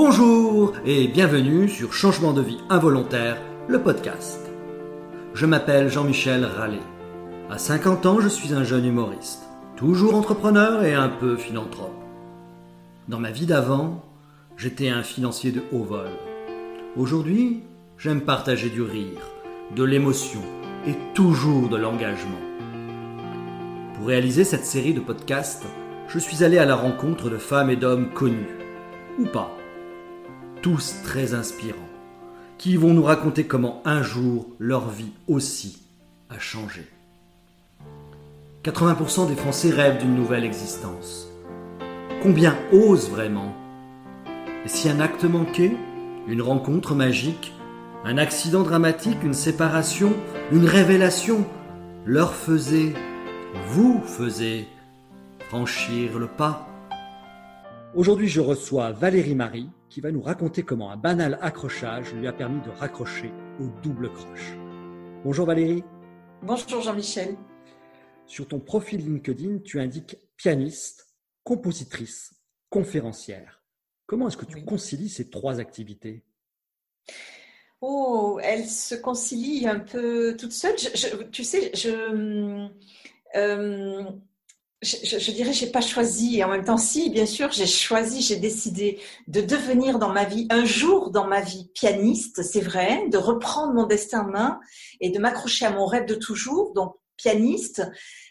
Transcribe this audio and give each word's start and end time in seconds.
Bonjour 0.00 0.74
et 0.86 1.08
bienvenue 1.08 1.68
sur 1.68 1.92
Changement 1.92 2.32
de 2.32 2.40
vie 2.40 2.60
involontaire, 2.70 3.36
le 3.66 3.82
podcast. 3.82 4.38
Je 5.34 5.44
m'appelle 5.44 5.88
Jean-Michel 5.88 6.44
Rallet. 6.44 6.78
À 7.50 7.58
50 7.58 8.06
ans, 8.06 8.20
je 8.20 8.28
suis 8.28 8.54
un 8.54 8.62
jeune 8.62 8.84
humoriste, 8.84 9.42
toujours 9.76 10.14
entrepreneur 10.14 10.84
et 10.84 10.94
un 10.94 11.08
peu 11.08 11.36
philanthrope. 11.36 12.00
Dans 13.08 13.18
ma 13.18 13.32
vie 13.32 13.46
d'avant, 13.46 14.04
j'étais 14.56 14.88
un 14.88 15.02
financier 15.02 15.50
de 15.50 15.64
haut 15.72 15.82
vol. 15.82 16.10
Aujourd'hui, 16.96 17.64
j'aime 17.98 18.20
partager 18.20 18.70
du 18.70 18.82
rire, 18.82 19.18
de 19.74 19.82
l'émotion 19.82 20.42
et 20.86 20.94
toujours 21.12 21.68
de 21.68 21.76
l'engagement. 21.76 22.38
Pour 23.96 24.06
réaliser 24.06 24.44
cette 24.44 24.64
série 24.64 24.94
de 24.94 25.00
podcasts, 25.00 25.66
je 26.06 26.20
suis 26.20 26.44
allé 26.44 26.58
à 26.58 26.66
la 26.66 26.76
rencontre 26.76 27.30
de 27.30 27.38
femmes 27.38 27.70
et 27.70 27.76
d'hommes 27.76 28.10
connus, 28.14 28.46
ou 29.18 29.24
pas, 29.26 29.57
tous 30.62 30.96
très 31.04 31.34
inspirants, 31.34 31.78
qui 32.58 32.76
vont 32.76 32.94
nous 32.94 33.02
raconter 33.02 33.44
comment 33.44 33.82
un 33.84 34.02
jour 34.02 34.46
leur 34.58 34.88
vie 34.88 35.12
aussi 35.26 35.82
a 36.30 36.38
changé. 36.38 36.86
80% 38.64 39.28
des 39.28 39.36
Français 39.36 39.70
rêvent 39.70 39.98
d'une 39.98 40.14
nouvelle 40.14 40.44
existence. 40.44 41.28
Combien 42.22 42.56
osent 42.72 43.08
vraiment? 43.08 43.54
Et 44.64 44.68
si 44.68 44.88
un 44.88 45.00
acte 45.00 45.24
manqué, 45.24 45.76
une 46.26 46.42
rencontre 46.42 46.94
magique, 46.94 47.52
un 48.04 48.18
accident 48.18 48.62
dramatique, 48.62 49.22
une 49.22 49.34
séparation, 49.34 50.12
une 50.52 50.66
révélation 50.66 51.46
leur 52.04 52.34
faisait, 52.34 52.94
vous 53.68 54.00
faisait 54.04 54.66
franchir 55.48 56.18
le 56.18 56.26
pas. 56.26 56.68
Aujourd'hui, 57.98 58.28
je 58.28 58.40
reçois 58.40 58.92
Valérie 58.92 59.34
Marie 59.34 59.70
qui 59.90 60.00
va 60.00 60.12
nous 60.12 60.22
raconter 60.22 60.62
comment 60.62 60.92
un 60.92 60.96
banal 60.96 61.36
accrochage 61.42 62.14
lui 62.14 62.28
a 62.28 62.32
permis 62.32 62.60
de 62.60 62.70
raccrocher 62.70 63.32
au 63.58 63.66
double 63.82 64.12
croche. 64.12 64.52
Bonjour 65.24 65.44
Valérie. 65.46 65.82
Bonjour 66.44 66.80
Jean-Michel. 66.80 67.36
Sur 68.24 68.46
ton 68.46 68.60
profil 68.60 69.00
LinkedIn, 69.00 69.58
tu 69.64 69.80
indiques 69.80 70.16
pianiste, 70.36 71.08
compositrice, 71.42 72.34
conférencière. 72.70 73.64
Comment 74.06 74.28
est-ce 74.28 74.36
que 74.36 74.44
tu 74.44 74.64
concilies 74.64 75.08
ces 75.08 75.28
trois 75.28 75.58
activités? 75.58 76.22
Oh, 77.80 78.38
elles 78.40 78.68
se 78.68 78.94
concilient 78.94 79.66
un 79.66 79.80
peu 79.80 80.36
toutes 80.38 80.52
seules. 80.52 80.76
tu 81.32 81.42
sais, 81.42 81.72
je, 81.74 82.68
euh, 83.34 84.04
je, 84.82 84.96
je, 85.04 85.18
je, 85.18 85.30
dirais, 85.32 85.52
j'ai 85.52 85.70
pas 85.70 85.80
choisi. 85.80 86.38
Et 86.38 86.44
en 86.44 86.48
même 86.48 86.64
temps, 86.64 86.76
si, 86.76 87.10
bien 87.10 87.26
sûr, 87.26 87.50
j'ai 87.50 87.66
choisi, 87.66 88.20
j'ai 88.22 88.36
décidé 88.36 89.00
de 89.26 89.40
devenir 89.40 89.98
dans 89.98 90.12
ma 90.12 90.24
vie, 90.24 90.46
un 90.50 90.64
jour 90.64 91.10
dans 91.10 91.26
ma 91.26 91.40
vie, 91.40 91.70
pianiste, 91.74 92.42
c'est 92.42 92.60
vrai, 92.60 93.08
de 93.08 93.18
reprendre 93.18 93.74
mon 93.74 93.86
destin 93.86 94.26
en 94.26 94.30
main 94.30 94.60
et 95.00 95.10
de 95.10 95.18
m'accrocher 95.18 95.66
à 95.66 95.70
mon 95.70 95.86
rêve 95.86 96.06
de 96.06 96.14
toujours, 96.14 96.72
donc 96.74 96.94
pianiste, 97.16 97.82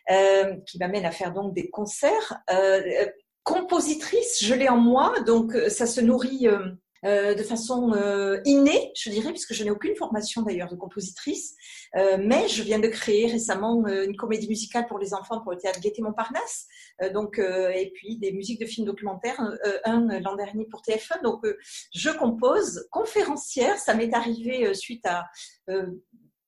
euh, 0.09 0.55
qui 0.65 0.79
m'amène 0.79 1.05
à 1.05 1.11
faire 1.11 1.33
donc 1.33 1.53
des 1.53 1.69
concerts. 1.69 2.41
Euh, 2.49 3.05
compositrice, 3.43 4.43
je 4.43 4.53
l'ai 4.53 4.69
en 4.69 4.77
moi, 4.77 5.13
donc 5.25 5.53
ça 5.69 5.85
se 5.85 6.01
nourrit. 6.01 6.47
Euh, 6.47 6.71
euh, 7.07 7.33
de 7.35 7.43
façon 7.43 7.93
euh, 7.93 8.41
innée, 8.43 8.91
je 8.95 9.09
dirais, 9.09 9.29
puisque 9.29 9.53
je 9.53 9.63
n'ai 9.63 9.71
aucune 9.71 9.95
formation 9.95 10.41
d'ailleurs 10.41 10.69
de 10.69 10.75
compositrice, 10.75 11.55
euh, 11.95 12.17
mais 12.19 12.49
je 12.49 12.61
viens 12.63 12.79
de 12.79 12.87
créer 12.89 13.27
récemment 13.27 13.87
une 13.87 14.17
comédie 14.17 14.49
musicale 14.49 14.87
pour 14.87 14.99
les 14.99 15.13
enfants 15.13 15.39
pour 15.39 15.53
le 15.53 15.57
théâtre 15.57 15.79
Gaîté 15.79 16.01
Montparnasse, 16.01 16.67
donc 17.13 17.39
et 17.39 17.91
puis 17.93 18.17
des 18.17 18.31
musiques 18.31 18.59
de 18.59 18.65
films 18.65 18.85
documentaires, 18.85 19.39
un 19.85 20.19
l'an 20.19 20.35
dernier 20.35 20.65
pour 20.65 20.81
TF1. 20.81 21.23
Donc 21.23 21.45
je 21.93 22.09
compose, 22.09 22.87
conférencière, 22.91 23.77
ça 23.77 23.93
m'est 23.93 24.13
arrivé 24.13 24.73
suite 24.73 25.05
à 25.05 25.25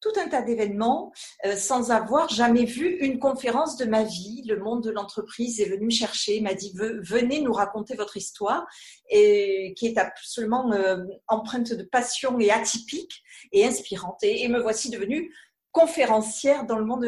tout 0.01 0.11
un 0.17 0.27
tas 0.29 0.41
d'événements 0.41 1.11
euh, 1.45 1.55
sans 1.55 1.91
avoir 1.91 2.29
jamais 2.29 2.65
vu 2.65 2.97
une 2.99 3.19
conférence 3.19 3.77
de 3.77 3.85
ma 3.85 4.03
vie. 4.03 4.43
Le 4.47 4.57
monde 4.57 4.83
de 4.83 4.91
l'entreprise 4.91 5.59
est 5.59 5.69
venu 5.69 5.85
me 5.85 5.91
chercher, 5.91 6.41
m'a 6.41 6.53
dit 6.53 6.73
venez 6.75 7.41
nous 7.41 7.53
raconter 7.53 7.95
votre 7.95 8.17
histoire 8.17 8.65
et 9.09 9.73
qui 9.77 9.87
est 9.87 9.97
absolument 9.97 10.71
euh, 10.71 10.97
empreinte 11.27 11.73
de 11.73 11.83
passion 11.83 12.39
et 12.39 12.51
atypique 12.51 13.23
et 13.51 13.65
inspirante. 13.65 14.19
Et, 14.23 14.47
me 14.49 14.59
voici 14.59 14.89
devenue 14.89 15.33
conférencière 15.71 16.65
dans 16.65 16.79
le 16.79 16.85
monde 16.85 17.05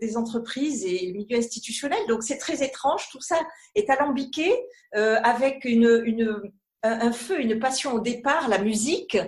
des 0.00 0.16
entreprises 0.16 0.84
et 0.84 1.12
milieu 1.12 1.38
institutionnel. 1.38 1.98
Donc 2.08 2.22
c'est 2.22 2.38
très 2.38 2.62
étrange, 2.62 3.08
tout 3.10 3.20
ça 3.20 3.36
est 3.74 3.90
alambiqué 3.90 4.54
euh, 4.94 5.16
avec 5.24 5.64
une, 5.64 6.02
une 6.04 6.52
un 6.84 7.12
feu, 7.12 7.40
une 7.40 7.58
passion 7.58 7.94
au 7.94 8.00
départ, 8.00 8.48
la 8.48 8.58
musique, 8.58 9.18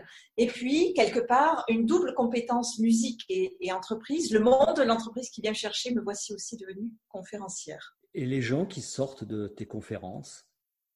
et 0.40 0.46
puis 0.46 0.94
quelque 0.94 1.20
part 1.20 1.66
une 1.68 1.84
double 1.84 2.14
compétence 2.14 2.78
musique 2.78 3.26
et, 3.28 3.70
entreprise. 3.72 4.32
Le 4.32 4.40
monde 4.40 4.74
de 4.74 4.82
l'entreprise 4.82 5.28
qui 5.28 5.42
vient 5.42 5.50
me 5.50 5.56
chercher, 5.56 5.92
me 5.92 6.00
voici 6.00 6.32
aussi 6.32 6.56
devenue 6.56 6.94
conférencière. 7.10 7.98
Et 8.14 8.24
les 8.24 8.40
gens 8.40 8.64
qui 8.64 8.80
sortent 8.80 9.22
de 9.22 9.48
tes 9.48 9.66
conférences, 9.66 10.46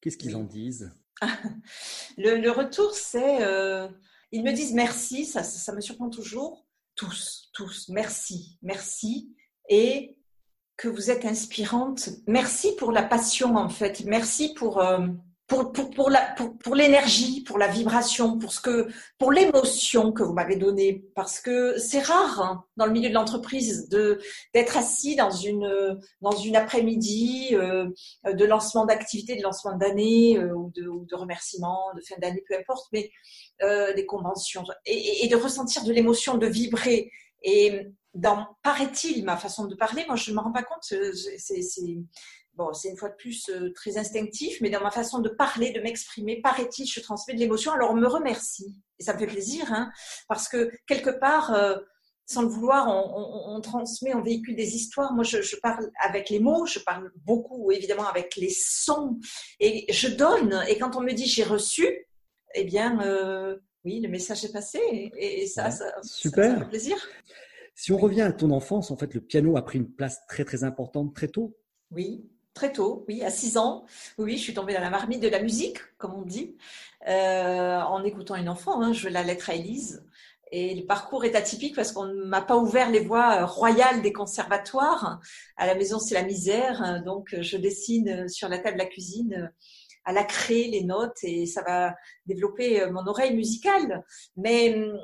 qu'est-ce 0.01 0.17
qu'ils 0.17 0.35
en 0.35 0.45
disent? 0.45 0.91
Le, 2.17 2.49
retour, 2.49 2.95
c'est, 2.95 3.43
euh, 3.43 3.87
ils 4.33 4.43
me 4.43 4.53
disent 4.53 4.73
merci, 4.73 5.27
ça, 5.27 5.43
ça, 5.43 5.75
me 5.75 5.83
surprend 5.83 6.09
toujours, 6.09 6.67
tous, 6.95 7.51
tous, 7.53 7.91
merci, 7.91 8.59
merci, 8.63 9.37
et 9.69 10.17
que 10.79 10.89
vous 10.89 11.11
êtes 11.11 11.27
inspirante. 11.27 12.09
Merci 12.27 12.75
pour 12.77 12.93
la 12.93 13.03
passion 13.03 13.57
en 13.57 13.69
fait, 13.69 14.05
merci 14.07 14.55
pour 14.55 14.81
euh, 14.81 15.07
pour, 15.47 15.73
pour, 15.73 15.91
pour, 15.91 16.11
la, 16.11 16.23
pour, 16.37 16.57
pour 16.57 16.75
l'énergie, 16.75 17.43
pour 17.43 17.59
la 17.59 17.69
vibration, 17.69 18.39
pour 18.39 18.53
ce 18.53 18.61
que, 18.61 18.89
pour 19.19 19.31
l'émotion 19.31 20.11
que 20.11 20.23
vous 20.23 20.33
m'avez 20.33 20.57
donnée, 20.57 21.05
parce 21.15 21.39
que 21.39 21.79
c'est 21.79 22.01
rare 22.01 22.41
hein, 22.41 22.65
dans 22.77 22.87
le 22.87 22.93
milieu 22.93 23.11
de 23.11 23.15
l'entreprise 23.15 23.89
de 23.91 24.19
d'être 24.55 24.77
assis 24.77 25.17
dans 25.17 25.31
une 25.31 25.99
dans 26.23 26.33
une 26.33 26.57
après-midi 26.57 27.51
euh, 27.53 27.91
de 28.25 28.45
lancement 28.45 28.87
d'activité, 28.87 29.37
de 29.37 29.43
lancement 29.43 29.77
d'année 29.77 30.39
euh, 30.39 30.55
ou, 30.55 30.73
de, 30.75 30.89
ou 30.89 31.05
de 31.05 31.15
remerciements, 31.15 31.93
de 31.95 32.01
fin 32.01 32.17
d'année, 32.19 32.43
peu 32.49 32.57
importe, 32.57 32.87
mais 32.93 33.11
euh, 33.63 33.93
des 33.93 34.07
conventions. 34.07 34.65
Et, 34.87 35.25
et, 35.25 35.29
de 35.29 35.37
ressentir 35.37 35.85
de 35.85 35.93
l'émotion, 35.93 36.39
de 36.39 36.47
vibrer. 36.47 37.11
Et 37.43 37.87
dans 38.15 38.47
paraît-il 38.63 39.25
ma 39.25 39.37
façon 39.37 39.67
de 39.67 39.75
parler, 39.75 40.05
moi 40.07 40.17
je 40.17 40.31
ne 40.31 40.37
me 40.37 40.41
rends 40.41 40.53
pas 40.53 40.63
compte, 40.63 40.83
c'est 40.83 41.63
bon, 42.57 42.73
c'est 42.73 42.89
une 42.89 42.97
fois 42.97 43.09
de 43.09 43.17
plus 43.17 43.49
euh, 43.49 43.73
très 43.75 43.99
instinctif, 43.99 44.61
mais 44.61 44.71
dans 44.71 44.81
ma 44.81 44.91
façon 44.91 45.21
de 45.21 45.29
parler, 45.29 45.73
de 45.73 45.81
m'exprimer, 45.81 46.41
paraît-il, 46.41 46.87
je 46.87 47.01
transmets 47.01 47.35
de 47.35 47.41
l'émotion. 47.41 47.73
Alors 47.73 47.91
on 47.91 47.97
me 47.97 48.07
remercie 48.07 48.77
et 48.99 49.05
ça 49.05 49.15
me 49.15 49.19
fait 49.19 49.27
plaisir, 49.27 49.73
hein, 49.73 49.91
parce 50.29 50.49
que 50.49 50.71
quelque 50.87 51.11
part, 51.11 51.53
euh, 51.55 51.77
sans 52.27 52.43
le 52.43 52.49
vouloir, 52.49 52.89
on, 52.89 53.61
transmet, 53.61 54.15
on 54.15 54.23
véhicule 54.23 54.57
des 54.57 54.77
histoires. 54.77 55.13
Moi, 55.13 55.25
je, 55.25 55.57
parle 55.61 55.91
avec 56.01 56.31
les 56.31 56.41
mots, 56.41 56.65
je 56.65 56.79
parle 56.79 57.13
beaucoup, 57.17 57.71
évidemment, 57.71 58.09
avec 58.09 58.37
les 58.37 58.49
sons, 58.51 59.19
et 59.61 59.93
je 59.93 60.09
donne. 60.09 60.65
Et 60.69 60.79
quand 60.79 60.97
on 60.97 61.03
me 61.03 61.13
dit 61.13 61.27
j'ai 61.27 61.45
reçu, 61.45 61.87
eh 62.55 62.65
bien, 62.65 62.99
euh, 63.03 63.59
oui, 63.85 64.01
le 64.01 64.09
message 64.09 64.43
est 64.45 64.53
passé, 64.53 64.81
et, 65.19 65.47
ça, 65.47 65.71
ça, 65.71 65.93
Super. 66.03 66.53
ça 66.53 66.59
fait 66.61 66.69
plaisir. 66.71 66.97
Si 67.75 67.93
on 67.93 67.99
revient 67.99 68.23
à 68.23 68.33
ton 68.33 68.53
enfance, 68.53 68.91
en 68.91 68.97
fait, 68.97 69.13
le 69.13 69.21
piano 69.21 69.59
a 69.59 69.65
pris 69.65 69.79
une 69.79 69.93
place 69.93 70.21
très 70.27 70.45
très 70.45 70.65
importante 70.65 71.15
très 71.15 71.29
tôt. 71.29 71.59
Oui, 71.91 72.31
très 72.55 72.73
tôt, 72.73 73.05
oui, 73.09 73.23
à 73.23 73.31
6 73.31 73.57
ans. 73.59 73.85
Oui, 74.19 74.37
je 74.37 74.43
suis 74.43 74.55
tombée 74.55 74.75
dans 74.75 74.81
la 74.81 74.91
marmite 74.91 75.21
de 75.21 75.29
la 75.29 75.41
musique, 75.41 75.79
comme 75.99 76.15
on 76.15 76.23
dit, 76.23 76.57
euh, 77.09 77.81
en 77.81 78.03
écoutant 78.05 78.37
une 78.37 78.49
enfant. 78.49 78.81
Hein, 78.83 78.93
je 78.93 79.09
la 79.09 79.23
lettre 79.23 79.51
à 79.51 79.55
Élise. 79.55 80.05
Et 80.53 80.75
le 80.75 80.87
parcours 80.87 81.25
est 81.25 81.35
atypique 81.35 81.75
parce 81.75 81.91
qu'on 81.91 82.05
ne 82.05 82.25
m'a 82.25 82.41
pas 82.41 82.57
ouvert 82.57 82.89
les 82.91 83.01
voies 83.01 83.45
royales 83.45 84.03
des 84.03 84.13
conservatoires. 84.13 85.21
À 85.57 85.67
la 85.67 85.75
maison, 85.75 85.99
c'est 85.99 86.15
la 86.15 86.23
misère. 86.23 87.03
Donc, 87.05 87.35
je 87.41 87.57
dessine 87.57 88.29
sur 88.29 88.49
la 88.49 88.59
table 88.59 88.77
de 88.77 88.83
la 88.83 88.89
cuisine 88.89 89.53
à 90.05 90.13
la 90.13 90.23
craie 90.23 90.69
les 90.71 90.85
notes 90.85 91.19
et 91.23 91.47
ça 91.47 91.63
va 91.63 91.97
développer 92.27 92.87
mon 92.91 93.07
oreille 93.07 93.35
musicale. 93.35 94.05
Mais 94.37 94.75
euh, 94.77 94.97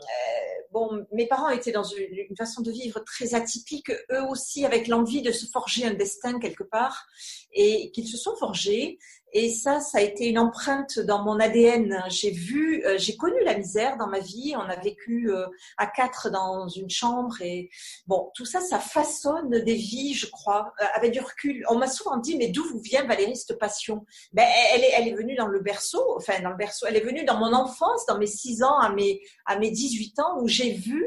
bon, 0.71 1.07
mes 1.13 1.27
parents 1.27 1.51
étaient 1.51 1.73
dans 1.73 1.85
une, 1.85 2.37
façon 2.37 2.63
de 2.63 2.71
vivre 2.71 3.01
très 3.01 3.35
atypique, 3.35 3.91
eux 3.91 4.23
aussi 4.29 4.65
avec 4.65 4.89
l'envie 4.89 5.23
de 5.23 5.33
se 5.33 5.47
forger 5.47 5.85
un 5.85 5.95
destin 5.95 6.39
quelque 6.39 6.65
part, 6.65 7.07
et 7.53 7.91
qu'ils 7.91 8.09
se 8.09 8.17
sont 8.17 8.37
forgés. 8.37 8.99
Et 9.33 9.51
ça, 9.51 9.81
ça 9.81 9.99
a 9.99 10.01
été 10.01 10.29
une 10.29 10.39
empreinte 10.39 10.99
dans 10.99 11.23
mon 11.23 11.39
ADN. 11.39 12.03
J'ai 12.09 12.31
vu, 12.31 12.85
euh, 12.85 12.99
j'ai 12.99 13.17
connu 13.17 13.37
la 13.45 13.57
misère 13.57 13.97
dans 13.97 14.09
ma 14.09 14.19
vie. 14.19 14.55
On 14.57 14.69
a 14.69 14.77
vécu 14.77 15.31
euh, 15.31 15.47
à 15.77 15.87
quatre 15.87 16.31
dans 16.31 16.67
une 16.69 16.91
chambre 16.91 17.41
et 17.41 17.71
bon, 18.07 18.31
tout 18.35 18.45
ça, 18.45 18.61
ça 18.61 18.81
façonne 18.81 19.51
des 19.51 19.75
vies, 19.75 20.15
je 20.15 20.27
crois, 20.27 20.73
euh, 20.81 20.85
avec 20.95 21.13
du 21.13 21.21
recul. 21.21 21.65
On 21.69 21.79
m'a 21.79 21.87
souvent 21.87 22.17
dit, 22.17 22.37
mais 22.37 22.49
d'où 22.49 22.65
vous 22.65 22.81
vient 22.81 23.05
Valérie 23.05 23.37
cette 23.37 23.59
passion? 23.59 24.05
Ben, 24.33 24.47
elle 24.75 24.83
est, 24.83 24.93
elle 24.97 25.09
est 25.09 25.15
venue 25.15 25.37
dans 25.37 25.47
le 25.47 25.61
berceau, 25.61 26.03
enfin 26.17 26.41
dans 26.43 26.51
le 26.51 26.57
berceau. 26.57 26.87
Elle 26.89 26.97
est 26.97 27.05
venue 27.05 27.25
dans 27.25 27.39
mon 27.39 27.53
enfance, 27.53 28.07
dans 28.07 28.19
mes 28.19 28.27
six 28.27 28.63
ans 28.63 28.79
à 28.79 28.91
mes 28.91 29.21
à 29.47 29.59
mes 29.59 29.71
18 29.71 30.19
ans, 30.19 30.41
où 30.41 30.49
j'ai 30.49 30.73
vu 30.73 31.07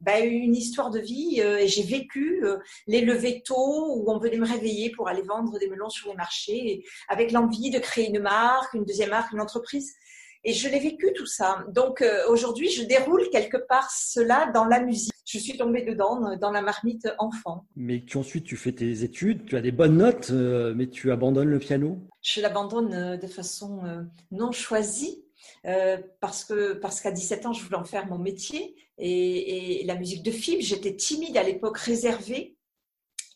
ben, 0.00 0.24
une 0.24 0.54
histoire 0.54 0.90
de 0.90 1.00
vie 1.00 1.40
euh, 1.40 1.58
et 1.58 1.68
j'ai 1.68 1.82
vécu 1.82 2.44
euh, 2.44 2.58
les 2.86 3.00
levées 3.00 3.42
tôt 3.44 3.96
où 3.96 4.10
on 4.10 4.18
venait 4.18 4.38
me 4.38 4.46
réveiller 4.46 4.90
pour 4.90 5.08
aller 5.08 5.22
vendre 5.22 5.58
des 5.58 5.68
melons 5.68 5.90
sur 5.90 6.08
les 6.08 6.14
marchés 6.14 6.84
avec 7.08 7.32
l'envie 7.32 7.70
de 7.70 7.78
créer 7.78 8.08
une 8.08 8.20
marque, 8.20 8.74
une 8.74 8.84
deuxième 8.84 9.10
marque, 9.10 9.32
une 9.32 9.40
entreprise. 9.40 9.94
Et 10.44 10.52
je 10.52 10.68
l'ai 10.68 10.78
vécu 10.78 11.12
tout 11.14 11.26
ça. 11.26 11.64
Donc 11.68 12.00
euh, 12.00 12.22
aujourd'hui, 12.28 12.70
je 12.70 12.82
déroule 12.84 13.28
quelque 13.30 13.56
part 13.56 13.90
cela 13.90 14.50
dans 14.54 14.64
la 14.64 14.80
musique. 14.80 15.12
Je 15.26 15.38
suis 15.38 15.58
tombée 15.58 15.82
dedans, 15.82 16.36
dans 16.36 16.50
la 16.50 16.62
marmite 16.62 17.08
enfant. 17.18 17.66
Mais 17.76 18.02
ensuite, 18.14 18.44
tu 18.44 18.56
fais 18.56 18.72
tes 18.72 19.02
études, 19.02 19.44
tu 19.44 19.56
as 19.56 19.60
des 19.60 19.72
bonnes 19.72 19.98
notes, 19.98 20.30
euh, 20.30 20.72
mais 20.74 20.88
tu 20.88 21.12
abandonnes 21.12 21.50
le 21.50 21.58
piano? 21.58 21.98
Je 22.22 22.40
l'abandonne 22.40 22.94
euh, 22.94 23.16
de 23.16 23.26
façon 23.26 23.82
non 24.30 24.52
choisie. 24.52 25.24
Parce 26.20 26.44
que 26.44 26.74
parce 26.74 27.00
qu'à 27.00 27.10
17 27.10 27.46
ans, 27.46 27.52
je 27.52 27.62
voulais 27.64 27.76
en 27.76 27.84
faire 27.84 28.06
mon 28.06 28.18
métier 28.18 28.76
et, 28.98 29.80
et 29.80 29.84
la 29.84 29.96
musique 29.96 30.22
de 30.22 30.30
film, 30.30 30.60
j'étais 30.60 30.96
timide 30.96 31.36
à 31.36 31.42
l'époque, 31.42 31.78
réservée 31.78 32.58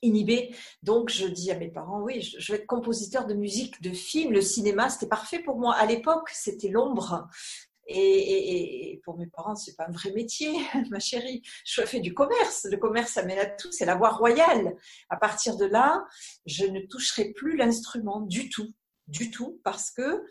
inhibée. 0.03 0.55
Donc, 0.83 1.11
je 1.11 1.27
dis 1.27 1.51
à 1.51 1.59
mes 1.59 1.71
parents, 1.71 2.03
oui, 2.03 2.21
je 2.21 2.53
vais 2.53 2.59
être 2.59 2.67
compositeur 2.67 3.27
de 3.27 3.35
musique, 3.35 3.81
de 3.83 3.93
film. 3.93 4.33
Le 4.33 4.43
cinéma, 4.43 4.91
c'était 4.91 5.09
parfait 5.09 5.39
pour 5.39 5.59
moi. 5.59 5.75
À 5.75 5.87
l'époque, 5.87 6.29
c'était 6.33 6.69
l'ombre. 6.69 7.29
Et, 7.89 9.01
pour 9.05 9.19
mes 9.19 9.27
parents, 9.27 9.57
c'est 9.57 9.77
pas 9.77 9.87
un 9.89 9.93
vrai 9.93 10.13
métier, 10.13 10.53
ma 10.91 11.01
chérie. 11.01 11.43
Je 11.65 11.83
fais 11.83 12.01
du 12.01 12.15
commerce. 12.15 12.67
Le 12.71 12.77
commerce, 12.77 13.13
ça 13.13 13.25
mène 13.25 13.39
à 13.39 13.47
tout. 13.47 13.73
C'est 13.73 13.87
la 13.87 13.95
voie 13.95 14.11
royale. 14.11 14.77
À 15.09 15.17
partir 15.17 15.57
de 15.57 15.65
là, 15.65 16.05
je 16.47 16.65
ne 16.65 16.81
toucherai 16.81 17.33
plus 17.33 17.57
l'instrument 17.57 18.21
du 18.21 18.49
tout, 18.49 18.73
du 19.09 19.31
tout, 19.31 19.61
parce 19.65 19.91
que 19.91 20.25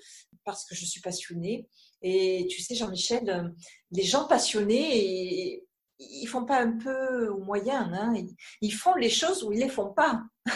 parce 0.45 0.65
que 0.65 0.75
je 0.75 0.85
suis 0.85 1.01
passionnée. 1.01 1.67
Et 2.01 2.47
tu 2.49 2.61
sais, 2.61 2.75
Jean-Michel, 2.75 3.53
les 3.91 4.03
gens 4.03 4.25
passionnés, 4.27 5.63
ils 6.09 6.27
font 6.27 6.45
pas 6.45 6.59
un 6.59 6.77
peu 6.77 7.27
au 7.27 7.39
moyen, 7.39 7.91
hein. 7.93 8.13
ils, 8.61 8.71
font 8.71 8.95
les 8.95 9.09
choses 9.09 9.43
où 9.43 9.51
ils 9.51 9.59
les 9.59 9.69
font 9.69 9.93
pas. 9.93 10.21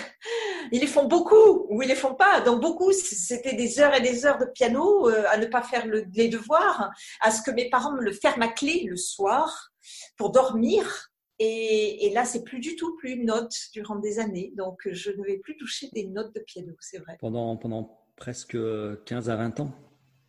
Ils 0.71 0.79
les 0.79 0.87
font 0.87 1.05
beaucoup 1.05 1.67
ou 1.69 1.83
ils 1.83 1.87
les 1.87 1.95
font 1.95 2.15
pas. 2.15 2.41
Donc 2.41 2.59
beaucoup, 2.59 2.91
c'était 2.91 3.53
des 3.53 3.79
heures 3.79 3.93
et 3.93 4.01
des 4.01 4.25
heures 4.25 4.39
de 4.39 4.45
piano 4.45 5.07
euh, 5.07 5.23
à 5.29 5.37
ne 5.37 5.45
pas 5.45 5.61
faire 5.61 5.85
les 5.85 6.27
devoirs, 6.27 6.89
à 7.21 7.29
ce 7.29 7.43
que 7.43 7.51
mes 7.51 7.69
parents 7.69 7.93
me 7.93 8.01
le 8.01 8.11
ferment 8.11 8.45
à 8.45 8.47
clé 8.47 8.83
le 8.89 8.97
soir 8.97 9.71
pour 10.17 10.31
dormir. 10.31 11.11
Et, 11.37 12.07
et 12.07 12.09
là, 12.13 12.25
c'est 12.25 12.43
plus 12.43 12.59
du 12.59 12.75
tout 12.75 12.95
plus 12.95 13.11
une 13.11 13.25
note 13.25 13.53
durant 13.73 13.97
des 13.97 14.17
années. 14.17 14.53
Donc 14.57 14.79
je 14.89 15.11
ne 15.11 15.23
vais 15.23 15.37
plus 15.37 15.55
toucher 15.55 15.87
des 15.93 16.07
notes 16.07 16.33
de 16.33 16.39
piano, 16.39 16.73
c'est 16.79 16.97
vrai. 16.97 17.15
Pendant, 17.19 17.55
pendant 17.57 18.04
presque 18.15 18.57
15 19.05 19.29
à 19.29 19.35
20 19.35 19.59
ans 19.61 19.71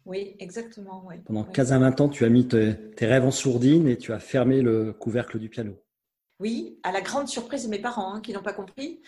oui, 0.06 0.36
exactement. 0.38 1.08
Pendant 1.24 1.42
15 1.42 1.72
à 1.72 1.78
20 1.80 2.00
ans, 2.00 2.08
tu 2.08 2.24
as 2.24 2.28
mis 2.28 2.46
tes, 2.46 2.76
rêves 3.00 3.24
en 3.24 3.32
sourdine 3.32 3.88
et 3.88 3.98
tu 3.98 4.12
as 4.12 4.20
fermé 4.20 4.62
le 4.62 4.92
couvercle 4.92 5.40
du 5.40 5.48
piano. 5.48 5.74
Oui, 6.38 6.78
à 6.84 6.92
la 6.92 7.00
grande 7.00 7.26
surprise 7.26 7.64
de 7.64 7.68
mes 7.68 7.80
parents 7.80 8.14
hein, 8.14 8.20
qui 8.20 8.32
n'ont 8.32 8.42
pas 8.42 8.52
compris, 8.52 9.00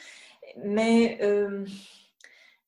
mais 0.65 1.19
euh, 1.23 1.65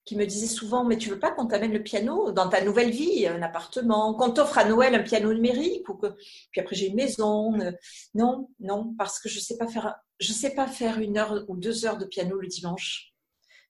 qui 0.04 0.14
me 0.14 0.26
disaient 0.26 0.46
souvent 0.46 0.84
Mais 0.84 0.96
tu 0.96 1.10
veux 1.10 1.18
pas 1.18 1.32
qu'on 1.32 1.46
t'amène 1.46 1.72
le 1.72 1.82
piano 1.82 2.30
dans 2.30 2.48
ta 2.48 2.62
nouvelle 2.62 2.90
vie, 2.90 3.26
un 3.26 3.42
appartement, 3.42 4.14
qu'on 4.14 4.30
t'offre 4.30 4.58
à 4.58 4.64
Noël 4.64 4.94
un 4.94 5.02
piano 5.02 5.32
numérique 5.32 5.88
ou 5.88 5.94
que... 5.94 6.14
Puis 6.52 6.60
après, 6.60 6.76
j'ai 6.76 6.86
une 6.86 6.96
maison. 6.96 7.58
Euh, 7.58 7.72
non, 8.14 8.48
non, 8.60 8.94
parce 8.96 9.18
que 9.18 9.28
je 9.28 9.40
sais 9.40 9.56
pas 9.56 9.66
faire, 9.66 9.96
je 10.20 10.32
sais 10.32 10.54
pas 10.54 10.68
faire 10.68 11.00
une 11.00 11.18
heure 11.18 11.44
ou 11.48 11.56
deux 11.56 11.84
heures 11.84 11.98
de 11.98 12.04
piano 12.04 12.38
le 12.38 12.46
dimanche. 12.46 13.09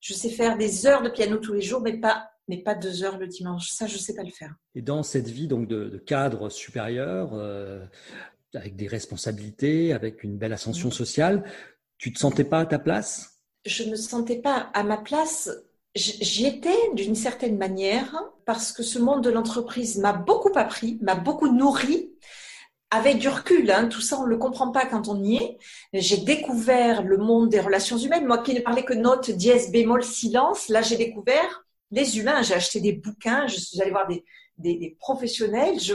Je 0.00 0.14
sais 0.14 0.30
faire 0.30 0.56
des 0.56 0.86
heures 0.86 1.02
de 1.02 1.08
piano 1.08 1.36
tous 1.36 1.52
les 1.52 1.60
jours, 1.60 1.80
mais 1.80 1.98
pas 1.98 2.30
mais 2.50 2.58
pas 2.58 2.74
deux 2.74 3.04
heures 3.04 3.16
le 3.16 3.28
dimanche. 3.28 3.70
Ça, 3.70 3.86
je 3.86 3.94
ne 3.94 3.98
sais 4.00 4.14
pas 4.14 4.24
le 4.24 4.30
faire. 4.30 4.52
Et 4.74 4.82
dans 4.82 5.04
cette 5.04 5.28
vie 5.28 5.46
donc 5.46 5.68
de, 5.68 6.02
cadre 6.04 6.50
supérieur, 6.50 7.30
euh, 7.32 7.86
avec 8.54 8.74
des 8.76 8.88
responsabilités, 8.88 9.92
avec 9.92 10.24
une 10.24 10.36
belle 10.36 10.52
ascension 10.52 10.90
sociale, 10.90 11.44
tu 11.96 12.12
te 12.12 12.18
sentais 12.18 12.44
pas 12.44 12.60
à 12.60 12.66
ta 12.66 12.78
place? 12.80 13.40
Je 13.64 13.84
ne 13.84 13.90
me 13.90 13.96
sentais 13.96 14.40
pas 14.40 14.70
à 14.74 14.82
ma 14.82 14.96
place. 14.96 15.48
J'y 15.94 16.46
étais 16.46 16.76
d'une 16.94 17.14
certaine 17.14 17.56
manière 17.56 18.20
parce 18.46 18.72
que 18.72 18.82
ce 18.82 18.98
monde 18.98 19.22
de 19.22 19.30
l'entreprise 19.30 19.98
m'a 19.98 20.12
beaucoup 20.12 20.52
appris, 20.56 20.98
m'a 21.02 21.14
beaucoup 21.14 21.52
nourri. 21.52 22.10
Avec 22.92 23.18
du 23.18 23.28
recul, 23.28 23.70
hein, 23.70 23.86
tout 23.88 24.00
ça 24.00 24.18
on 24.18 24.24
ne 24.24 24.30
le 24.30 24.36
comprend 24.36 24.72
pas 24.72 24.84
quand 24.84 25.08
on 25.08 25.22
y 25.22 25.36
est. 25.36 25.58
J'ai 25.92 26.16
découvert 26.18 27.02
le 27.02 27.18
monde 27.18 27.48
des 27.48 27.60
relations 27.60 27.96
humaines. 27.96 28.26
Moi 28.26 28.38
qui 28.38 28.54
ne 28.54 28.60
parlais 28.60 28.84
que 28.84 28.94
notes 28.94 29.30
dièse 29.30 29.70
bémol 29.70 30.02
silence, 30.02 30.68
là 30.68 30.82
j'ai 30.82 30.96
découvert 30.96 31.64
les 31.92 32.18
humains. 32.18 32.42
J'ai 32.42 32.54
acheté 32.54 32.80
des 32.80 32.92
bouquins, 32.92 33.46
je 33.46 33.56
suis 33.56 33.80
allée 33.80 33.92
voir 33.92 34.08
des, 34.08 34.96
professionnels, 34.98 35.78
je, 35.80 35.94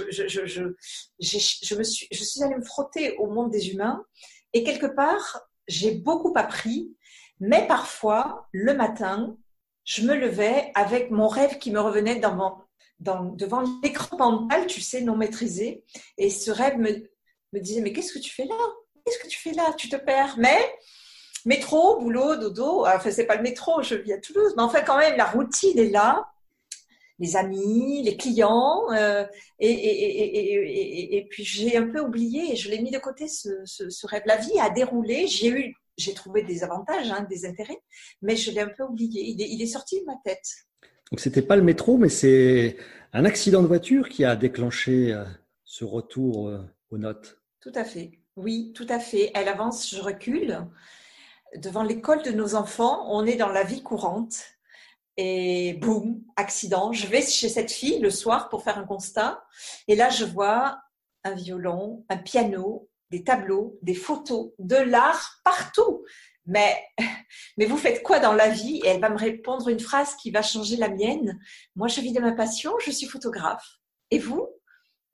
me 1.75 1.83
suis, 1.83 2.07
je 2.12 2.24
suis 2.24 2.44
allée 2.44 2.56
me 2.56 2.63
frotter 2.63 3.18
au 3.18 3.27
monde 3.27 3.51
des 3.51 3.71
humains 3.71 4.03
et 4.56 4.63
quelque 4.63 4.88
part, 4.88 5.42
j'ai 5.68 5.92
beaucoup 5.92 6.33
appris, 6.38 6.95
mais 7.42 7.68
parfois, 7.68 8.47
le 8.53 8.74
matin, 8.74 9.36
je 9.83 10.03
me 10.03 10.15
levais 10.15 10.71
avec 10.75 11.12
mon 11.12 11.27
rêve 11.27 11.57
qui 11.57 11.71
me 11.71 11.81
revenait 11.81 12.19
dans 12.19 12.64
devant 13.00 13.63
l'écran 13.83 14.18
mental, 14.18 14.68
tu 14.68 14.81
sais, 14.81 15.01
non 15.01 15.15
maîtrisé, 15.15 15.83
et 16.18 16.30
ce 16.30 16.51
rêve 16.51 16.77
me, 16.77 16.92
me 17.53 17.59
disait, 17.59 17.81
mais 17.81 17.94
qu'est-ce 17.94 18.13
que 18.13 18.19
tu 18.19 18.31
fais 18.31 18.45
là? 18.45 18.57
Qu'est-ce 19.06 19.19
que 19.19 19.27
tu 19.27 19.39
fais 19.39 19.51
là? 19.51 19.74
Tu 19.77 19.89
te 19.89 19.95
perds. 19.95 20.36
Mais 20.38 20.57
métro, 21.45 22.00
boulot, 22.00 22.36
dodo. 22.36 22.86
Enfin, 22.86 23.12
c'est 23.12 23.25
pas 23.25 23.36
le 23.36 23.44
métro, 23.44 23.81
je 23.81 23.95
vis 23.95 24.13
à 24.13 24.19
Toulouse, 24.19 24.53
mais 24.57 24.63
enfin, 24.63 24.81
quand 24.81 24.97
même, 24.97 25.15
la 25.18 25.25
routine 25.25 25.77
est 25.77 25.89
là. 25.89 26.27
Les 27.18 27.38
amis, 27.38 28.03
les 28.03 28.18
clients, 28.18 28.92
euh, 28.92 29.25
et, 29.59 29.71
et, 29.71 31.15
et, 31.15 31.25
puis 31.30 31.45
j'ai 31.45 31.77
un 31.77 31.88
peu 31.88 32.01
oublié, 32.01 32.57
je 32.57 32.69
l'ai 32.69 32.81
mis 32.81 32.92
de 32.92 33.00
côté 33.00 33.30
ce, 33.30 34.06
rêve. 34.06 34.24
La 34.25 34.36
vie 34.36 34.59
a 34.59 34.69
déroulé, 34.69 35.25
j'ai 35.25 35.47
eu, 35.47 35.77
j'ai 35.97 36.13
trouvé 36.13 36.44
des 36.44 36.65
avantages, 36.65 37.09
hein, 37.12 37.25
des 37.30 37.45
intérêts, 37.45 37.80
mais 38.21 38.36
je 38.36 38.51
l'ai 38.51 38.59
un 38.59 38.68
peu 38.68 38.83
oublié. 38.83 39.24
Il 39.24 39.42
est, 39.42 39.50
il 39.50 39.62
est 39.62 39.65
sorti 39.65 40.01
de 40.01 40.06
ma 40.06 40.18
tête. 40.25 40.45
Donc 41.12 41.19
c'était 41.19 41.42
pas 41.42 41.56
le 41.56 41.63
métro, 41.63 41.98
mais 41.98 42.10
c'est 42.10 42.78
un 43.13 43.25
accident 43.25 43.62
de 43.62 43.68
voiture 43.68 44.10
qui 44.10 44.25
a 44.25 44.36
déclenché 44.36 45.13
euh, 45.13 45.24
ce 45.63 45.86
retour 45.86 46.50
euh, 46.50 46.60
aux 46.90 46.98
notes. 46.98 47.40
Tout 47.62 47.72
à 47.75 47.84
fait. 47.84 48.12
Oui, 48.36 48.74
tout 48.75 48.88
à 48.90 49.00
fait. 49.00 49.31
Elle 49.34 49.48
avance, 49.48 49.90
je 49.90 50.02
recule 50.02 50.66
devant 51.57 51.84
l'école 51.84 52.22
de 52.24 52.31
nos 52.31 52.56
enfants, 52.56 53.06
on 53.10 53.25
est 53.25 53.36
dans 53.36 53.50
la 53.50 53.63
vie 53.63 53.84
courante. 53.84 54.44
Et 55.18 55.75
boum, 55.75 56.22
accident. 56.36 56.92
Je 56.92 57.07
vais 57.07 57.22
chez 57.22 57.48
cette 57.48 57.72
fille 57.72 58.00
le 58.00 58.10
soir 58.10 58.50
pour 58.50 58.63
faire 58.63 58.78
un 58.78 58.86
constat. 58.86 59.46
Et 59.88 59.96
là, 59.96 60.10
je 60.10 60.25
vois 60.25 60.81
un 61.24 61.34
violon, 61.36 62.06
un 62.10 62.18
piano, 62.18 62.90
des 63.12 63.24
tableaux, 63.24 63.80
des 63.81 63.96
photos, 63.96 64.52
de 64.60 64.75
l'art 64.75 65.40
partout. 65.46 66.04
Mais, 66.45 66.75
mais 67.57 67.65
vous 67.65 67.77
faites 67.77 68.03
quoi 68.03 68.19
dans 68.19 68.33
la 68.33 68.50
vie? 68.50 68.81
Et 68.83 68.88
elle 68.88 69.01
va 69.01 69.09
me 69.09 69.18
répondre 69.18 69.69
une 69.69 69.80
phrase 69.80 70.16
qui 70.16 70.31
va 70.31 70.42
changer 70.42 70.78
la 70.78 70.90
mienne. 70.90 71.40
Moi, 71.75 71.87
je 71.87 72.02
vis 72.02 72.14
de 72.14 72.19
ma 72.19 72.33
passion, 72.33 72.73
je 72.83 72.92
suis 72.92 73.07
photographe. 73.07 73.80
Et 74.11 74.19
vous? 74.19 74.47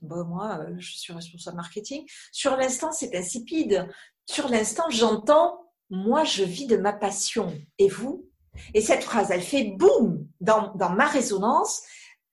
Bon, 0.02 0.26
Moi, 0.26 0.60
euh, 0.60 0.76
je 0.80 0.92
suis 0.92 1.14
responsable 1.14 1.58
marketing. 1.58 2.06
Sur 2.32 2.58
l'instant, 2.58 2.92
c'est 2.92 3.16
insipide. 3.16 3.88
Sur 4.26 4.50
l'instant, 4.50 4.86
j'entends 4.90 5.62
moi, 5.92 6.24
je 6.24 6.44
vis 6.44 6.68
de 6.68 6.78
ma 6.78 6.94
passion. 6.94 7.54
Et 7.78 7.90
vous? 7.90 8.26
Et 8.74 8.82
cette 8.82 9.04
phrase, 9.04 9.30
elle 9.30 9.42
fait 9.42 9.76
boum 9.78 10.26
dans, 10.40 10.74
ma 10.96 11.06
résonance. 11.06 11.84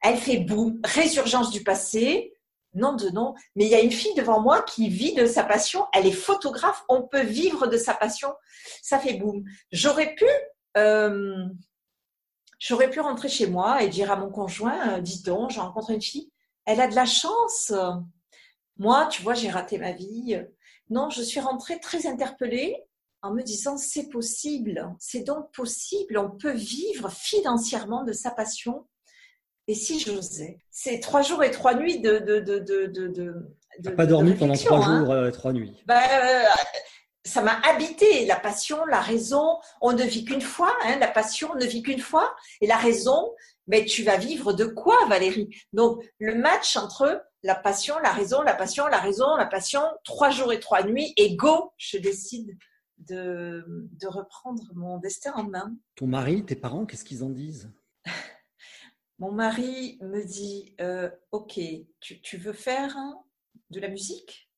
Elle 0.00 0.17
fait 0.17 0.38
boum, 0.38 0.81
résurgence 0.85 1.50
du 1.50 1.64
passé, 1.64 2.33
nom 2.75 2.95
de 2.95 3.09
nom. 3.11 3.35
Mais 3.57 3.65
il 3.65 3.71
y 3.71 3.75
a 3.75 3.81
une 3.81 3.93
fille 3.93 4.15
devant 4.15 4.41
moi 4.41 4.63
qui 4.63 4.89
vit 4.89 5.15
de 5.15 5.27
sa 5.27 5.45
passion. 5.45 5.87
Elle 5.93 6.07
est 6.07 6.13
photographe. 6.13 6.85
On 6.89 7.03
peut 7.03 7.23
vivre 7.23 7.67
de 7.67 7.77
sa 7.77 7.95
passion. 7.95 8.33
Ça 8.83 8.99
fait 8.99 9.15
boum. 9.15 9.45
J'aurais 9.73 10.15
pu, 10.15 10.27
euh, 10.77 11.47
j'aurais 12.59 12.91
pu 12.91 13.01
rentrer 13.01 13.29
chez 13.29 13.47
moi 13.47 13.83
et 13.83 13.89
dire 13.89 14.11
à 14.11 14.17
mon 14.17 14.31
conjoint, 14.31 14.97
euh, 14.97 15.01
dis 15.01 15.23
donc, 15.23 15.51
j'ai 15.51 15.61
rencontré 15.61 15.95
une 15.95 16.03
fille. 16.03 16.31
Elle 16.65 16.81
a 16.81 16.89
de 16.89 16.95
la 16.95 17.07
chance. 17.07 17.73
Moi, 18.77 19.07
tu 19.07 19.23
vois, 19.23 19.35
j'ai 19.35 19.51
raté 19.51 19.79
ma 19.79 19.93
vie. 19.93 20.41
Non, 20.91 21.11
je 21.11 21.23
suis 21.23 21.41
rentrée 21.41 21.81
très 21.81 22.07
interpellée 22.07 22.89
en 23.23 23.33
me 23.33 23.43
disant 23.43 23.77
c'est 23.77 24.09
possible, 24.09 24.95
c'est 24.99 25.23
donc 25.23 25.53
possible, 25.53 26.19
on 26.19 26.31
peut 26.31 26.53
vivre 26.53 27.11
financièrement 27.11 28.05
de 28.05 28.13
sa 28.13 28.31
passion. 28.31 28.87
Et 29.69 29.75
si 29.75 30.01
j'osais? 30.01 30.59
C'est 30.71 30.99
trois 30.99 31.23
jours 31.23 31.45
et 31.45 31.51
trois 31.51 31.75
nuits 31.75 32.01
de. 32.01 32.19
de, 32.19 32.41
de, 32.41 32.59
de, 32.59 33.07
de 33.81 33.91
pas 33.91 34.07
dormi 34.07 34.35
pendant 34.35 34.55
trois 34.55 34.85
hein. 34.85 35.05
jours 35.05 35.27
et 35.27 35.31
trois 35.31 35.53
nuits? 35.53 35.77
Bah, 35.87 36.01
euh, 36.01 36.45
ça 37.25 37.43
m'a 37.43 37.61
habité, 37.69 38.25
la 38.25 38.37
passion, 38.37 38.85
la 38.87 39.01
raison. 39.01 39.59
On 39.83 39.93
ne 39.93 40.03
vit 40.03 40.25
qu'une 40.25 40.41
fois, 40.41 40.75
hein, 40.85 40.99
la 40.99 41.09
passion 41.09 41.55
ne 41.55 41.67
vit 41.67 41.83
qu'une 41.83 42.01
fois. 42.01 42.35
Et 42.63 42.67
la 42.67 42.79
raison, 42.79 43.31
mais 43.67 43.85
tu 43.85 44.03
vas 44.03 44.17
vivre 44.17 44.55
de 44.55 44.65
quoi, 44.65 44.97
Valérie? 45.07 45.51
Donc, 45.75 46.03
le 46.19 46.35
match 46.35 46.77
entre 46.77 47.23
la 47.43 47.55
passion, 47.55 47.99
la 48.03 48.11
raison, 48.11 48.41
la 48.41 48.55
passion, 48.55 48.87
la 48.87 48.99
raison, 48.99 49.37
la 49.37 49.47
passion, 49.47 49.83
trois 50.03 50.31
jours 50.31 50.53
et 50.53 50.61
trois 50.61 50.83
nuits, 50.83 51.13
et 51.19 51.37
go, 51.37 51.73
je 51.77 51.99
décide 51.99 52.57
de, 52.97 53.65
de 53.69 54.07
reprendre 54.09 54.63
mon 54.75 54.99
destin 54.99 55.33
en 55.35 55.45
main. 55.45 55.73
Ton 55.95 56.07
mari, 56.07 56.45
tes 56.45 56.57
parents, 56.57 56.87
qu'est-ce 56.87 57.05
qu'ils 57.05 57.23
en 57.23 57.31
disent? 57.31 57.71
Mon 59.19 59.33
mari 59.33 59.99
me 60.01 60.23
dit, 60.23 60.77
euh, 60.81 61.11
ok, 61.33 61.59
tu, 62.01 62.37
veux 62.37 62.53
faire 62.53 62.97
de 63.71 63.81
la 63.81 63.89
musique, 63.89 64.49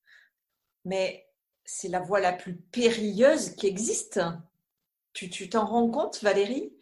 mais 0.85 1.27
c'est 1.65 1.89
la 1.89 2.01
voie 2.01 2.21
la 2.21 2.35
plus 2.35 2.57
périlleuse 2.57 3.51
qui 3.57 3.67
existe. 3.67 4.21
Tu 5.15 5.49
t'en 5.49 5.65
rends 5.65 5.91
compte, 5.91 6.23
Valérie? 6.23 6.73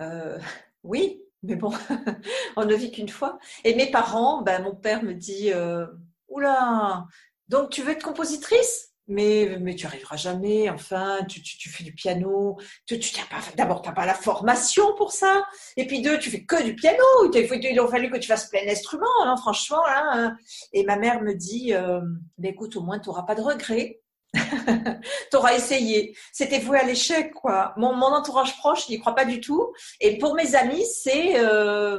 Euh, 0.00 0.38
Oui, 0.84 1.22
Mais 1.44 1.54
bon, 1.54 1.72
on 2.56 2.64
ne 2.64 2.74
vit 2.74 2.90
qu'une 2.90 3.08
fois. 3.08 3.38
Et 3.64 3.74
mes 3.74 3.90
parents, 3.90 4.42
ben, 4.42 4.62
mon 4.62 4.74
père 4.74 5.02
me 5.04 5.14
dit 5.14 5.52
euh, 5.52 5.86
Oula, 6.28 7.06
donc 7.48 7.70
tu 7.70 7.82
veux 7.82 7.92
être 7.92 8.04
compositrice? 8.04 8.91
Mais, 9.08 9.56
mais 9.60 9.74
tu 9.74 9.86
arriveras 9.86 10.16
jamais, 10.16 10.70
enfin, 10.70 11.18
tu, 11.28 11.42
tu, 11.42 11.58
tu 11.58 11.68
fais 11.68 11.84
du 11.84 11.92
piano, 11.92 12.56
tu, 12.86 12.98
tu 12.98 13.14
pas, 13.26 13.38
d'abord, 13.56 13.82
tu 13.82 13.88
n'as 13.88 13.94
pas 13.94 14.06
la 14.06 14.14
formation 14.14 14.94
pour 14.96 15.12
ça, 15.12 15.44
et 15.76 15.86
puis 15.86 16.02
deux, 16.02 16.18
tu 16.18 16.30
fais 16.30 16.44
que 16.44 16.62
du 16.62 16.74
piano, 16.74 17.02
il 17.32 17.78
a 17.78 17.88
fallu 17.88 18.10
que 18.10 18.18
tu 18.18 18.28
fasses 18.28 18.48
plein 18.48 18.64
d'instruments, 18.64 19.06
hein, 19.24 19.36
franchement. 19.36 19.82
Hein. 19.86 20.36
Et 20.72 20.84
ma 20.84 20.96
mère 20.96 21.22
me 21.22 21.34
dit, 21.34 21.74
euh, 21.74 22.00
écoute, 22.42 22.76
au 22.76 22.82
moins, 22.82 22.98
tu 22.98 23.08
n'auras 23.08 23.22
pas 23.22 23.34
de 23.34 23.42
regrets, 23.42 24.01
T'auras 25.30 25.54
essayé. 25.54 26.16
C'était 26.32 26.58
voué 26.58 26.78
à 26.78 26.84
l'échec, 26.84 27.32
quoi. 27.32 27.74
Mon, 27.76 27.92
entourage 28.02 28.56
proche 28.58 28.88
n'y 28.88 28.98
croit 28.98 29.14
pas 29.14 29.24
du 29.24 29.40
tout. 29.40 29.72
Et 30.00 30.18
pour 30.18 30.34
mes 30.34 30.54
amis, 30.54 30.84
c'est 30.86 31.38
euh... 31.38 31.98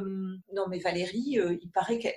non 0.54 0.68
mais 0.70 0.80
Valérie, 0.80 1.40
euh, 1.40 1.58
il 1.62 1.70
paraît 1.70 2.00
qu'elle 2.00 2.16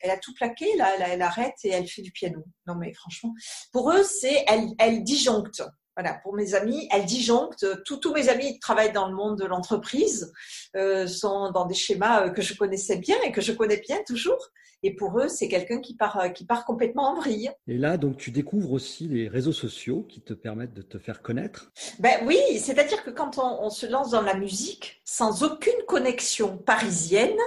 elle 0.00 0.10
a 0.10 0.18
tout 0.18 0.34
plaqué, 0.34 0.66
là, 0.76 0.92
elle, 0.96 1.06
elle, 1.12 1.22
arrête 1.22 1.54
et 1.64 1.70
elle 1.70 1.86
fait 1.86 2.02
du 2.02 2.12
piano. 2.12 2.42
Non 2.66 2.74
mais 2.74 2.92
franchement, 2.92 3.34
pour 3.72 3.92
eux, 3.92 4.02
c'est 4.02 4.44
elle, 4.48 4.68
elle 4.78 5.02
disjoncte. 5.02 5.62
Voilà, 5.96 6.14
pour 6.22 6.34
mes 6.34 6.54
amis, 6.54 6.88
elle 6.90 7.04
disjoncte. 7.04 7.66
Tous 7.84 8.12
mes 8.14 8.28
amis 8.28 8.58
travaillent 8.58 8.92
dans 8.92 9.08
le 9.08 9.14
monde 9.14 9.38
de 9.38 9.44
l'entreprise, 9.44 10.32
euh, 10.76 11.06
sont 11.06 11.50
dans 11.50 11.66
des 11.66 11.74
schémas 11.74 12.26
euh, 12.26 12.30
que 12.30 12.42
je 12.42 12.54
connaissais 12.54 12.96
bien 12.96 13.16
et 13.22 13.32
que 13.32 13.40
je 13.40 13.52
connais 13.52 13.76
bien 13.76 13.98
toujours. 14.06 14.50
Et 14.84 14.94
pour 14.94 15.20
eux, 15.20 15.28
c'est 15.28 15.48
quelqu'un 15.48 15.80
qui 15.80 15.94
part, 15.94 16.18
euh, 16.18 16.28
qui 16.28 16.44
part 16.44 16.64
complètement 16.64 17.10
en 17.10 17.14
vrille. 17.14 17.50
Et 17.68 17.78
là, 17.78 17.96
donc, 17.96 18.16
tu 18.16 18.30
découvres 18.30 18.72
aussi 18.72 19.06
les 19.06 19.28
réseaux 19.28 19.52
sociaux 19.52 20.04
qui 20.08 20.20
te 20.20 20.32
permettent 20.32 20.74
de 20.74 20.82
te 20.82 20.98
faire 20.98 21.22
connaître? 21.22 21.70
Ben 22.00 22.24
oui, 22.26 22.38
c'est-à-dire 22.58 23.04
que 23.04 23.10
quand 23.10 23.38
on, 23.38 23.64
on, 23.64 23.70
se 23.70 23.86
lance 23.86 24.10
dans 24.10 24.22
la 24.22 24.34
musique, 24.34 25.00
sans 25.04 25.44
aucune 25.44 25.80
connexion 25.86 26.58
parisienne, 26.58 27.38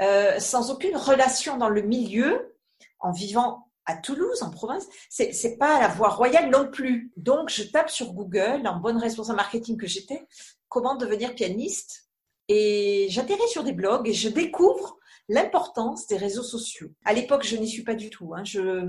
euh, 0.00 0.38
sans 0.38 0.70
aucune 0.70 0.96
relation 0.96 1.58
dans 1.58 1.68
le 1.68 1.82
milieu, 1.82 2.54
en 3.00 3.12
vivant 3.12 3.65
à 3.86 3.96
Toulouse, 3.96 4.42
en 4.42 4.50
province, 4.50 4.86
c'est, 5.08 5.32
c'est 5.32 5.56
pas 5.56 5.80
la 5.80 5.88
voie 5.88 6.08
royale 6.08 6.50
non 6.50 6.68
plus. 6.70 7.12
Donc, 7.16 7.48
je 7.48 7.62
tape 7.62 7.90
sur 7.90 8.12
Google, 8.12 8.66
en 8.66 8.78
bonne 8.78 8.98
responsable 8.98 9.36
marketing 9.36 9.76
que 9.76 9.86
j'étais, 9.86 10.26
comment 10.68 10.96
devenir 10.96 11.34
pianiste. 11.34 12.08
Et 12.48 13.06
j'atterris 13.10 13.48
sur 13.48 13.64
des 13.64 13.72
blogs 13.72 14.08
et 14.08 14.12
je 14.12 14.28
découvre 14.28 14.98
l'importance 15.28 16.06
des 16.06 16.16
réseaux 16.16 16.42
sociaux. 16.42 16.88
À 17.04 17.12
l'époque, 17.12 17.44
je 17.44 17.56
n'y 17.56 17.68
suis 17.68 17.82
pas 17.82 17.94
du 17.94 18.10
tout. 18.10 18.34
Hein. 18.34 18.44
Je, 18.44 18.86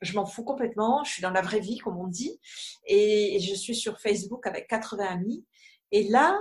je 0.00 0.14
m'en 0.14 0.26
fous 0.26 0.44
complètement. 0.44 1.02
Je 1.04 1.12
suis 1.12 1.22
dans 1.22 1.30
la 1.30 1.42
vraie 1.42 1.60
vie, 1.60 1.78
comme 1.78 1.98
on 1.98 2.06
dit. 2.06 2.40
Et, 2.86 3.36
et 3.36 3.40
je 3.40 3.54
suis 3.54 3.74
sur 3.74 4.00
Facebook 4.00 4.46
avec 4.46 4.68
80 4.68 5.04
amis. 5.04 5.44
Et 5.90 6.04
là, 6.08 6.40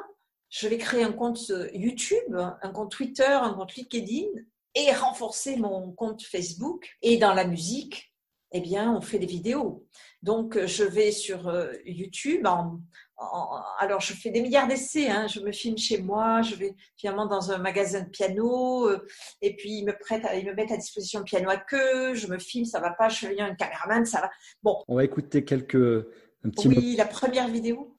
je 0.50 0.68
vais 0.68 0.78
créer 0.78 1.04
un 1.04 1.14
compte 1.14 1.52
YouTube, 1.74 2.36
un 2.36 2.70
compte 2.72 2.92
Twitter, 2.92 3.24
un 3.24 3.54
compte 3.54 3.76
LinkedIn 3.76 4.28
et 4.76 4.92
renforcer 4.92 5.56
mon 5.58 5.92
compte 5.92 6.24
Facebook. 6.24 6.90
Et 7.02 7.18
dans 7.18 7.34
la 7.34 7.46
musique, 7.46 8.14
eh 8.52 8.62
bien, 8.62 8.94
on 8.94 9.02
fait 9.02 9.20
des 9.20 9.26
vidéos. 9.26 9.86
Donc, 10.24 10.58
je 10.66 10.84
vais 10.84 11.12
sur 11.12 11.48
euh, 11.48 11.72
YouTube. 11.86 12.46
En, 12.48 12.80
en, 13.18 13.62
alors, 13.78 14.02
je 14.02 14.14
fais 14.14 14.32
des 14.32 14.42
milliards 14.42 14.68
d'essais. 14.68 15.08
Hein. 15.08 15.28
Je 15.28 15.40
me 15.40 15.52
filme 15.52 15.78
chez 15.78 16.02
moi. 16.02 16.42
Je 16.42 16.56
vais 16.56 16.76
finalement 16.98 17.28
dans 17.28 17.52
un 17.52 17.60
magasin 17.60 18.02
de 18.02 18.10
piano. 18.10 18.90
Euh, 18.90 19.06
et 19.42 19.56
puis, 19.56 19.80
ils 19.80 19.86
me, 19.86 19.98
prêtent, 19.98 20.26
ils 20.36 20.46
me 20.46 20.54
mettent 20.54 20.72
à 20.72 20.78
disposition 20.78 21.20
le 21.20 21.26
piano 21.26 21.50
à 21.50 21.58
queue. 21.58 22.16
Je 22.16 22.28
me 22.28 22.40
filme, 22.40 22.66
ça 22.66 22.80
va 22.80 22.92
pas. 22.92 23.10
Je 23.10 23.28
fais 23.28 23.40
un 23.40 23.54
caméraman, 23.54 24.06
ça 24.06 24.22
va. 24.22 24.32
Bon. 24.64 24.84
On 24.88 24.96
va 24.96 25.04
écouter 25.04 25.46
quelques. 25.46 26.08
Un 26.44 26.52
petit 26.52 26.70
oui, 26.70 26.96
la 26.96 27.06
première 27.06 27.50
vidéo. 27.50 27.98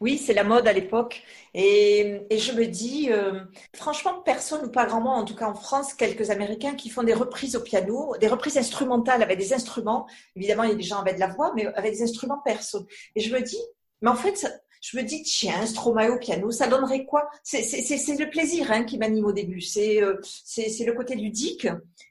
Oui, 0.00 0.16
c'est 0.16 0.32
la 0.32 0.44
mode 0.44 0.68
à 0.68 0.72
l'époque. 0.72 1.22
Et, 1.54 2.20
je 2.30 2.52
me 2.52 2.66
dis, 2.66 3.08
euh, 3.10 3.40
franchement, 3.74 4.22
personne 4.24 4.64
ou 4.66 4.70
pas 4.70 4.86
grand 4.86 5.00
monde, 5.00 5.22
en 5.22 5.24
tout 5.24 5.34
cas 5.34 5.46
en 5.46 5.54
France, 5.54 5.92
quelques 5.92 6.30
Américains 6.30 6.74
qui 6.74 6.88
font 6.88 7.02
des 7.02 7.14
reprises 7.14 7.56
au 7.56 7.60
piano, 7.60 8.14
des 8.20 8.28
reprises 8.28 8.58
instrumentales 8.58 9.22
avec 9.22 9.38
des 9.38 9.52
instruments. 9.52 10.06
Évidemment, 10.36 10.62
il 10.62 10.70
y 10.70 10.72
a 10.72 10.76
des 10.76 10.82
gens 10.82 11.00
avec 11.00 11.16
de 11.16 11.20
la 11.20 11.26
voix, 11.26 11.52
mais 11.56 11.66
avec 11.74 11.94
des 11.94 12.02
instruments 12.02 12.40
perso. 12.44 12.86
Et 13.16 13.20
je 13.20 13.34
me 13.34 13.40
dis, 13.40 13.58
mais 14.00 14.10
en 14.10 14.14
fait, 14.14 14.46
je 14.80 14.96
me 14.96 15.02
dis, 15.02 15.24
tiens, 15.24 15.66
Stromae 15.66 16.10
au 16.10 16.18
piano, 16.18 16.52
ça 16.52 16.68
donnerait 16.68 17.04
quoi? 17.04 17.28
C'est 17.42 17.60
le 17.60 18.30
plaisir 18.30 18.70
hein, 18.70 18.84
qui 18.84 18.98
m'anime 18.98 19.24
au 19.24 19.32
début. 19.32 19.60
C'est 19.60 20.00
euh, 20.00 20.20
c'est 20.22 20.84
le 20.84 20.92
côté 20.92 21.16
ludique. 21.16 21.66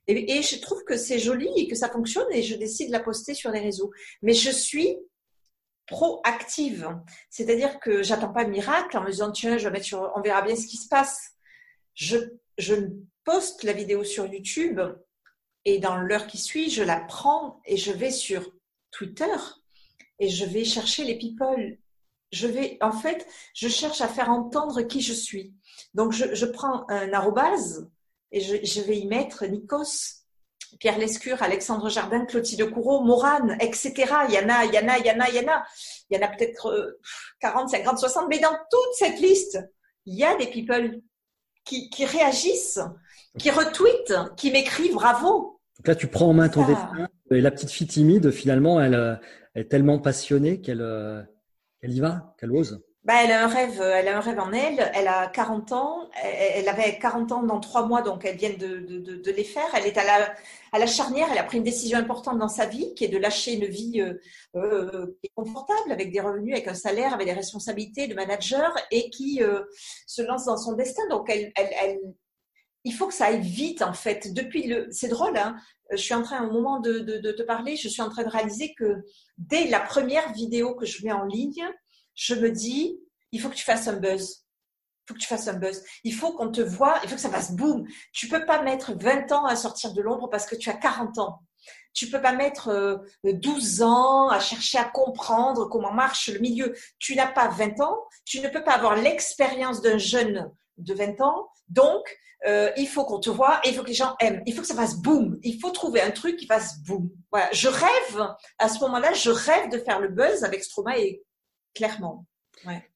Et, 0.07 0.37
et 0.37 0.41
je 0.41 0.59
trouve 0.59 0.83
que 0.83 0.97
c'est 0.97 1.19
joli 1.19 1.47
et 1.55 1.69
que 1.69 1.75
ça 1.75 1.87
fonctionne 1.87 2.27
et 2.31 2.43
je 2.43 2.55
décide 2.55 2.87
de 2.87 2.91
la 2.91 2.99
poster 2.99 3.33
sur 3.33 3.51
les 3.51 3.61
réseaux. 3.61 3.91
Mais 4.21 4.33
je 4.33 4.51
suis 4.51 4.97
proactive. 5.87 6.89
C'est-à-dire 7.29 7.79
que 7.79 8.03
j'attends 8.03 8.31
pas 8.31 8.43
le 8.43 8.51
miracle 8.51 8.97
en 8.97 9.01
me 9.01 9.09
disant 9.09 9.31
tiens, 9.31 9.57
je 9.57 9.65
vais 9.65 9.71
mettre 9.71 9.85
sur, 9.85 10.11
on 10.15 10.21
verra 10.21 10.41
bien 10.41 10.55
ce 10.55 10.67
qui 10.67 10.77
se 10.77 10.87
passe. 10.87 11.31
Je, 11.95 12.17
je 12.57 12.75
poste 13.23 13.63
la 13.63 13.73
vidéo 13.73 14.03
sur 14.03 14.27
YouTube 14.27 14.79
et 15.65 15.79
dans 15.79 15.97
l'heure 15.97 16.27
qui 16.27 16.37
suit, 16.37 16.69
je 16.69 16.83
la 16.83 16.99
prends 16.99 17.61
et 17.65 17.77
je 17.77 17.91
vais 17.91 18.11
sur 18.11 18.51
Twitter 18.91 19.35
et 20.19 20.29
je 20.29 20.45
vais 20.45 20.63
chercher 20.63 21.03
les 21.03 21.17
people. 21.17 21.77
Je 22.31 22.47
vais, 22.47 22.77
en 22.81 22.91
fait, 22.91 23.25
je 23.53 23.69
cherche 23.69 24.01
à 24.01 24.07
faire 24.07 24.29
entendre 24.29 24.81
qui 24.81 25.01
je 25.01 25.13
suis. 25.13 25.53
Donc, 25.93 26.11
je, 26.11 26.35
je 26.35 26.45
prends 26.45 26.85
un 26.89 27.13
arrobase 27.13 27.89
et 28.31 28.41
je 28.41 28.81
vais 28.81 28.97
y 28.97 29.07
mettre 29.07 29.45
Nikos 29.45 30.26
Pierre 30.79 30.97
Lescure, 30.97 31.41
Alexandre 31.41 31.89
Jardin, 31.89 32.25
Clotilde 32.25 32.69
Courreau, 32.69 33.03
Morane, 33.03 33.57
etc. 33.59 33.93
Il 34.29 34.35
y 34.35 34.39
en 34.39 34.49
a, 34.49 34.65
il 34.65 34.73
y 34.73 34.79
en 34.79 34.87
a, 34.87 34.97
il 34.97 35.05
y 35.05 35.11
en 35.11 35.19
a, 35.19 35.29
il 35.29 35.35
y 35.35 35.39
en 35.39 35.51
a. 35.51 35.63
Il 36.09 36.17
y 36.17 36.19
en 36.19 36.27
a 36.27 36.29
peut-être 36.29 36.97
40, 37.39 37.69
50, 37.69 37.99
60, 37.99 38.25
mais 38.29 38.39
dans 38.39 38.55
toute 38.69 38.93
cette 38.93 39.19
liste, 39.19 39.59
il 40.05 40.15
y 40.15 40.23
a 40.23 40.35
des 40.35 40.47
people 40.47 41.01
qui, 41.65 41.89
qui 41.89 42.05
réagissent, 42.05 42.79
qui 43.37 43.51
retweetent, 43.51 44.35
qui 44.35 44.51
m'écrivent 44.51 44.93
bravo. 44.93 45.59
Donc 45.77 45.87
là, 45.87 45.95
tu 45.95 46.07
prends 46.07 46.27
en 46.27 46.33
main 46.33 46.49
ton 46.49 46.65
destin. 46.65 47.09
Et 47.29 47.41
la 47.41 47.51
petite 47.51 47.71
fille 47.71 47.87
timide, 47.87 48.31
finalement, 48.31 48.81
elle, 48.81 48.95
euh, 48.95 49.15
est 49.53 49.69
tellement 49.69 49.99
passionnée 49.99 50.61
qu'elle 50.61 50.81
euh, 50.81 51.21
qu'elle 51.81 51.93
y 51.93 51.99
va, 51.99 52.35
qu'elle 52.39 52.51
ose. 52.51 52.83
Bah, 53.07 53.23
elle 53.23 53.31
a 53.31 53.45
un 53.45 53.47
rêve, 53.47 53.79
elle 53.79 54.09
a 54.09 54.17
un 54.17 54.19
rêve 54.19 54.37
en 54.37 54.51
elle. 54.51 54.91
Elle 54.93 55.07
a 55.07 55.27
40 55.27 55.71
ans. 55.71 56.09
Elle 56.21 56.67
avait 56.67 56.99
40 56.99 57.31
ans 57.31 57.41
dans 57.41 57.61
trois 57.61 57.87
mois, 57.87 58.01
donc 58.01 58.25
elle 58.25 58.35
vient 58.35 58.53
de, 58.53 59.31
les 59.31 59.43
faire. 59.45 59.69
Elle 59.75 59.85
est 59.85 59.97
à 59.97 60.03
la, 60.77 60.85
charnière. 60.87 61.29
Elle 61.31 61.37
a 61.37 61.45
pris 61.45 61.59
une 61.59 61.63
décision 61.63 61.97
importante 61.97 62.37
dans 62.37 62.49
sa 62.49 62.65
vie, 62.65 62.93
qui 62.95 63.05
est 63.05 63.07
de 63.07 63.17
lâcher 63.17 63.53
une 63.53 63.65
vie 63.65 64.01
euh, 64.01 64.15
euh, 64.57 65.17
confortable, 65.35 65.89
avec 65.89 66.11
des 66.11 66.19
revenus, 66.19 66.53
avec 66.53 66.67
un 66.67 66.73
salaire, 66.73 67.13
avec 67.13 67.27
des 67.27 67.33
responsabilités 67.33 68.07
de 68.07 68.13
manager, 68.13 68.75
et 68.91 69.09
qui 69.09 69.41
euh, 69.41 69.61
se 70.05 70.21
lance 70.21 70.43
dans 70.43 70.57
son 70.57 70.73
destin. 70.73 71.07
Donc, 71.09 71.31
il 72.83 72.93
faut 72.93 73.07
que 73.07 73.13
ça 73.13 73.27
aille 73.27 73.39
vite, 73.39 73.83
en 73.83 73.93
fait. 73.93 74.33
Depuis 74.33 74.67
le, 74.67 74.89
c'est 74.91 75.07
drôle. 75.07 75.37
Hein 75.37 75.55
je 75.91 75.95
suis 75.95 76.13
en 76.13 76.23
train, 76.23 76.45
au 76.45 76.51
moment 76.51 76.81
de 76.81 77.31
te 77.31 77.43
parler, 77.43 77.77
je 77.77 77.87
suis 77.87 78.01
en 78.01 78.09
train 78.09 78.23
de 78.23 78.29
réaliser 78.29 78.73
que 78.77 78.97
dès 79.37 79.67
la 79.67 79.79
première 79.79 80.33
vidéo 80.33 80.75
que 80.75 80.85
je 80.85 81.05
mets 81.05 81.13
en 81.13 81.23
ligne 81.23 81.65
je 82.17 82.33
me 82.33 82.51
dis, 82.51 82.99
il 83.31 83.39
faut 83.39 83.49
que 83.49 83.55
tu 83.55 83.63
fasses 83.63 83.87
un 83.87 83.95
buzz. 83.95 84.43
Il 85.05 85.07
faut 85.07 85.13
que 85.13 85.19
tu 85.19 85.27
fasses 85.27 85.47
un 85.47 85.53
buzz. 85.53 85.83
Il 86.03 86.13
faut 86.13 86.33
qu'on 86.33 86.51
te 86.51 86.59
voit, 86.59 86.99
il 87.03 87.09
faut 87.09 87.15
que 87.15 87.21
ça 87.21 87.29
fasse 87.29 87.51
boum. 87.51 87.87
Tu 88.11 88.27
peux 88.27 88.45
pas 88.45 88.61
mettre 88.61 88.93
20 88.93 89.31
ans 89.31 89.45
à 89.45 89.55
sortir 89.55 89.93
de 89.93 90.01
l'ombre 90.01 90.29
parce 90.29 90.45
que 90.45 90.55
tu 90.55 90.69
as 90.69 90.73
40 90.73 91.19
ans. 91.19 91.39
Tu 91.93 92.09
peux 92.09 92.21
pas 92.21 92.33
mettre 92.33 93.03
12 93.23 93.81
euh, 93.81 93.85
ans 93.85 94.29
à 94.29 94.39
chercher 94.39 94.79
à 94.79 94.83
comprendre 94.83 95.69
comment 95.69 95.93
marche 95.93 96.29
le 96.29 96.39
milieu. 96.39 96.75
Tu 96.99 97.15
n'as 97.15 97.31
pas 97.31 97.47
20 97.47 97.79
ans. 97.81 97.97
Tu 98.25 98.41
ne 98.41 98.49
peux 98.49 98.63
pas 98.63 98.73
avoir 98.73 98.95
l'expérience 98.95 99.81
d'un 99.81 99.97
jeune 99.97 100.51
de 100.77 100.93
20 100.93 101.21
ans. 101.21 101.49
Donc, 101.69 102.03
euh, 102.45 102.71
il 102.77 102.87
faut 102.87 103.05
qu'on 103.05 103.19
te 103.19 103.29
voit 103.29 103.59
et 103.63 103.69
il 103.69 103.75
faut 103.75 103.83
que 103.83 103.87
les 103.87 103.93
gens 103.93 104.15
aiment. 104.19 104.41
Il 104.45 104.53
faut 104.53 104.61
que 104.61 104.67
ça 104.67 104.75
fasse 104.75 104.95
boum. 104.95 105.39
Il 105.43 105.59
faut 105.59 105.71
trouver 105.71 106.01
un 106.01 106.11
truc 106.11 106.37
qui 106.37 106.47
fasse 106.47 106.79
boum. 106.79 107.09
Voilà. 107.31 107.49
Je 107.51 107.67
rêve, 107.67 108.27
à 108.59 108.69
ce 108.69 108.79
moment-là, 108.81 109.13
je 109.13 109.29
rêve 109.29 109.69
de 109.69 109.79
faire 109.79 109.99
le 109.99 110.09
buzz 110.09 110.43
avec 110.43 110.63
Stroma 110.63 110.97
et 110.97 111.23
clairement. 111.77 112.25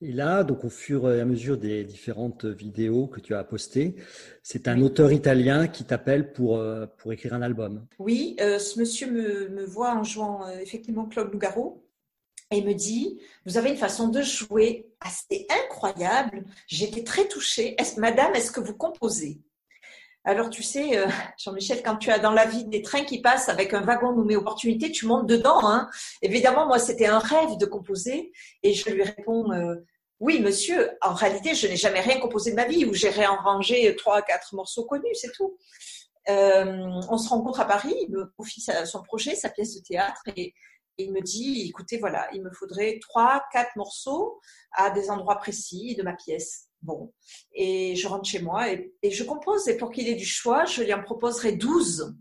Et 0.02 0.12
là, 0.12 0.44
donc 0.44 0.66
au 0.66 0.70
fur 0.70 1.12
et 1.12 1.22
à 1.22 1.26
mesure 1.26 1.58
des 1.58 1.84
différentes 1.84 2.46
vidéos 2.46 3.08
que 3.08 3.20
tu 3.20 3.36
as 3.36 3.44
postées, 3.44 3.96
c'est 4.44 4.68
un 4.68 4.82
auteur 4.82 5.12
italien 5.12 5.68
qui 5.68 5.84
t'appelle 5.84 6.32
pour, 6.32 6.58
euh, 6.58 6.88
pour 6.98 7.14
écrire 7.14 7.34
un 7.34 7.42
album. 7.42 7.86
Oui, 8.00 8.36
euh, 8.42 8.60
ce 8.60 8.80
monsieur 8.80 9.12
me, 9.12 9.50
me, 9.50 9.64
voit 9.64 9.96
en 9.96 10.04
jouant 10.04 10.48
euh, 10.48 10.58
effectivement 10.60 11.06
Claude 11.06 11.32
Nougaro 11.32 11.86
et 12.50 12.64
me 12.64 12.74
dit 12.74 13.22
Vous 13.46 13.58
avez 13.58 13.70
une 13.70 13.78
façon 13.78 14.08
de 14.08 14.22
jouer 14.22 14.88
assez 15.00 15.46
incroyable. 15.64 16.44
J'étais 16.68 17.04
très 17.04 17.28
touchée. 17.28 17.76
Madame, 17.98 18.34
est-ce 18.34 18.52
que 18.52 18.62
vous 18.62 18.76
composez? 18.76 19.42
Alors, 20.24 20.50
tu 20.50 20.62
sais, 20.62 20.98
euh, 20.98 21.08
Jean-Michel, 21.38 21.82
quand 21.84 21.98
tu 21.98 22.12
as 22.12 22.20
dans 22.20 22.32
la 22.32 22.46
vie 22.46 22.66
des 22.66 22.82
trains 22.82 23.04
qui 23.04 23.22
passent 23.22 23.50
avec 23.50 23.74
un 23.74 23.82
wagon 23.82 24.14
nommé 24.14 24.36
opportunité, 24.36 24.92
tu 24.92 25.06
montes 25.06 25.28
dedans. 25.28 25.68
Hein. 25.68 25.90
Évidemment, 26.22 26.68
moi, 26.68 26.80
c'était 26.80 27.08
un 27.08 27.20
rêve 27.20 27.58
de 27.58 27.66
composer. 27.66 28.32
Et 28.64 28.74
je 28.74 28.90
lui 28.90 29.04
réponds, 29.04 29.52
euh, 29.52 29.76
oui, 30.20 30.40
monsieur, 30.40 30.92
en 31.02 31.14
réalité, 31.14 31.56
je 31.56 31.68
n'ai 31.68 31.76
jamais 31.76 32.02
rien 32.02 32.20
composé 32.20 32.52
de 32.52 32.56
ma 32.56 32.66
vie, 32.66 32.86
où 32.86 32.94
j'ai 32.94 33.10
réarrangé 33.10 33.96
trois, 33.96 34.22
quatre 34.22 34.54
morceaux 34.54 34.86
connus, 34.86 35.16
c'est 35.16 35.32
tout. 35.32 35.58
Euh, 36.30 37.02
on 37.10 37.18
se 37.18 37.30
rencontre 37.30 37.60
à 37.60 37.66
Paris, 37.66 37.96
il 38.08 38.12
me 38.12 38.32
confie 38.38 38.64
son 38.86 39.02
projet, 39.02 39.34
sa 39.36 39.50
pièce 39.50 39.76
de 39.76 39.82
théâtre, 39.82 40.22
et, 40.38 40.54
il 40.98 41.12
me 41.14 41.22
dit, 41.22 41.68
écoutez, 41.68 41.98
voilà, 41.98 42.30
il 42.34 42.44
me 42.44 42.52
faudrait 42.52 43.00
trois, 43.02 43.44
quatre 43.52 43.76
morceaux 43.76 44.40
à 44.74 44.92
des 44.92 45.10
endroits 45.10 45.38
précis 45.38 45.96
de 45.96 46.04
ma 46.04 46.14
pièce. 46.14 46.68
Bon, 46.82 47.14
et 47.54 47.96
je 47.96 48.08
rentre 48.08 48.28
chez 48.28 48.42
moi 48.42 48.72
et, 48.72 48.92
je 49.04 49.24
compose. 49.24 49.68
Et 49.68 49.78
pour 49.78 49.92
qu'il 49.92 50.08
ait 50.08 50.16
du 50.16 50.26
choix, 50.26 50.66
je 50.66 50.82
lui 50.82 50.94
en 50.94 51.04
proposerai 51.04 51.54
12. 51.54 52.16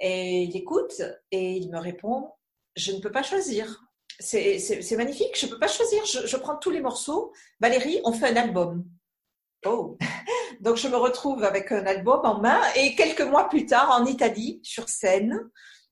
Et 0.00 0.42
il 0.42 0.56
écoute 0.56 1.00
et 1.30 1.52
il 1.52 1.70
me 1.70 1.78
répond 1.78 2.30
Je 2.74 2.92
ne 2.92 3.00
peux 3.00 3.10
pas 3.10 3.22
choisir. 3.22 3.82
C'est 4.18 4.96
magnifique, 4.96 5.38
je 5.38 5.46
ne 5.46 5.50
peux 5.50 5.58
pas 5.58 5.68
choisir. 5.68 6.04
Je, 6.04 6.36
prends 6.36 6.56
tous 6.56 6.70
les 6.70 6.80
morceaux. 6.80 7.32
Valérie, 7.60 8.00
on 8.04 8.12
fait 8.12 8.28
un 8.28 8.36
album. 8.36 8.84
Oh 9.64 9.96
Donc 10.60 10.76
je 10.76 10.88
me 10.88 10.96
retrouve 10.96 11.42
avec 11.44 11.72
un 11.72 11.86
album 11.86 12.20
en 12.24 12.40
main 12.40 12.60
et 12.76 12.94
quelques 12.94 13.22
mois 13.22 13.48
plus 13.48 13.66
tard, 13.66 13.90
en 13.90 14.04
Italie, 14.06 14.60
sur 14.62 14.88
scène, 14.88 15.50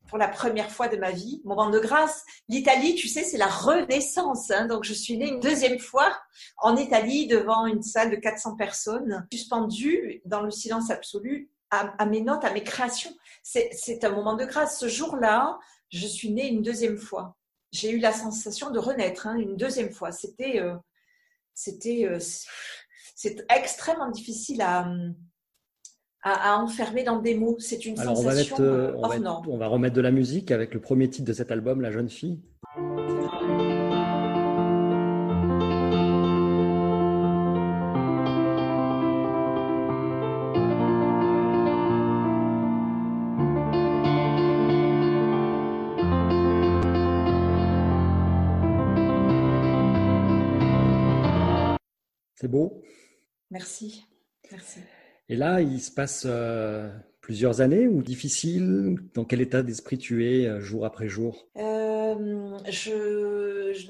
pour 0.08 0.18
la 0.18 0.28
première 0.28 0.70
fois 0.70 0.88
de 0.88 0.96
ma 0.96 1.10
vie, 1.10 1.40
moment 1.44 1.70
de 1.70 1.78
grâce. 1.78 2.24
L'Italie, 2.48 2.94
tu 2.94 3.08
sais, 3.08 3.22
c'est 3.22 3.38
la 3.38 3.48
renaissance. 3.48 4.50
Hein. 4.50 4.66
donc, 4.66 4.84
je 4.84 4.92
suis 4.92 5.16
née 5.16 5.28
une 5.28 5.40
deuxième 5.40 5.78
fois 5.78 6.16
en 6.58 6.76
Italie 6.76 7.26
devant 7.26 7.66
une 7.66 7.82
salle 7.82 8.10
de 8.10 8.16
400 8.16 8.56
personnes, 8.56 9.26
suspendue 9.32 10.22
dans 10.24 10.42
le 10.42 10.50
silence 10.50 10.90
absolu 10.90 11.50
à, 11.70 12.06
mes 12.06 12.20
notes, 12.20 12.44
à 12.44 12.52
mes 12.52 12.62
créations. 12.62 13.14
C'est 13.42 14.04
un 14.04 14.10
moment 14.10 14.34
de 14.34 14.44
grâce. 14.44 14.78
Ce 14.78 14.88
jour-là, 14.88 15.58
je 15.90 16.06
suis 16.06 16.30
née 16.30 16.48
une 16.48 16.62
deuxième 16.62 16.98
fois. 16.98 17.36
J'ai 17.72 17.90
eu 17.90 17.98
la 17.98 18.12
sensation 18.12 18.70
de 18.70 18.78
renaître 18.78 19.26
hein, 19.26 19.34
une 19.36 19.56
deuxième 19.56 19.90
fois. 19.90 20.12
C'était, 20.12 20.60
euh, 20.60 20.76
c'était, 21.54 22.04
euh, 22.04 22.20
c'est 23.16 23.44
extrêmement 23.50 24.10
difficile 24.10 24.62
à 24.62 24.88
à, 26.24 26.58
enfermer 26.58 27.04
dans 27.04 27.20
des 27.20 27.34
mots. 27.34 27.56
C'est 27.58 27.84
une 27.84 27.96
sensation 27.96 28.56
euh, 28.60 28.92
on 28.96 29.06
va, 29.06 29.16
on, 29.46 29.52
on 29.52 29.56
va 29.58 29.66
remettre 29.66 29.94
de 29.94 30.00
la 30.00 30.10
musique 30.10 30.50
avec 30.50 30.72
le 30.74 30.80
premier 30.80 31.08
titre 31.08 31.28
de 31.28 31.32
cet 31.32 31.52
album, 31.52 31.80
La 31.80 31.90
jeune 31.90 32.08
fille. 32.08 32.40
C'est 52.36 52.50
beau? 52.50 52.82
Merci. 53.50 54.04
Merci. 54.50 54.80
Et 55.28 55.36
là, 55.36 55.62
il 55.62 55.80
se 55.80 55.90
passe 55.90 56.24
euh, 56.26 56.90
plusieurs 57.22 57.62
années 57.62 57.88
ou 57.88 58.02
difficile? 58.02 58.96
Dans 59.14 59.24
quel 59.24 59.40
état 59.40 59.62
d'esprit 59.62 59.96
tu 59.96 60.26
es 60.26 60.46
euh, 60.46 60.60
jour 60.60 60.84
après 60.84 61.08
jour? 61.08 61.48
Euh, 61.56 62.58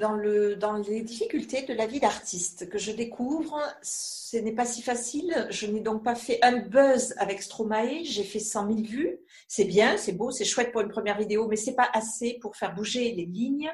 dans, 0.00 0.12
le, 0.12 0.54
dans 0.54 0.76
les 0.76 1.02
difficultés 1.02 1.62
de 1.62 1.74
la 1.74 1.86
vie 1.86 1.98
d'artiste 1.98 2.68
que 2.68 2.78
je 2.78 2.92
découvre, 2.92 3.58
ce 3.82 4.36
n'est 4.36 4.54
pas 4.54 4.64
si 4.64 4.80
facile. 4.80 5.48
Je 5.50 5.66
n'ai 5.66 5.80
donc 5.80 6.04
pas 6.04 6.14
fait 6.14 6.38
un 6.42 6.58
buzz 6.58 7.14
avec 7.18 7.42
Stromae. 7.42 8.04
J'ai 8.04 8.24
fait 8.24 8.38
100 8.38 8.68
000 8.68 8.86
vues. 8.86 9.18
C'est 9.48 9.64
bien, 9.64 9.96
c'est 9.96 10.12
beau, 10.12 10.30
c'est 10.30 10.44
chouette 10.44 10.70
pour 10.70 10.82
une 10.82 10.88
première 10.88 11.18
vidéo, 11.18 11.48
mais 11.48 11.56
c'est 11.56 11.74
pas 11.74 11.90
assez 11.92 12.38
pour 12.40 12.54
faire 12.54 12.76
bouger 12.76 13.12
les 13.12 13.26
lignes. 13.26 13.70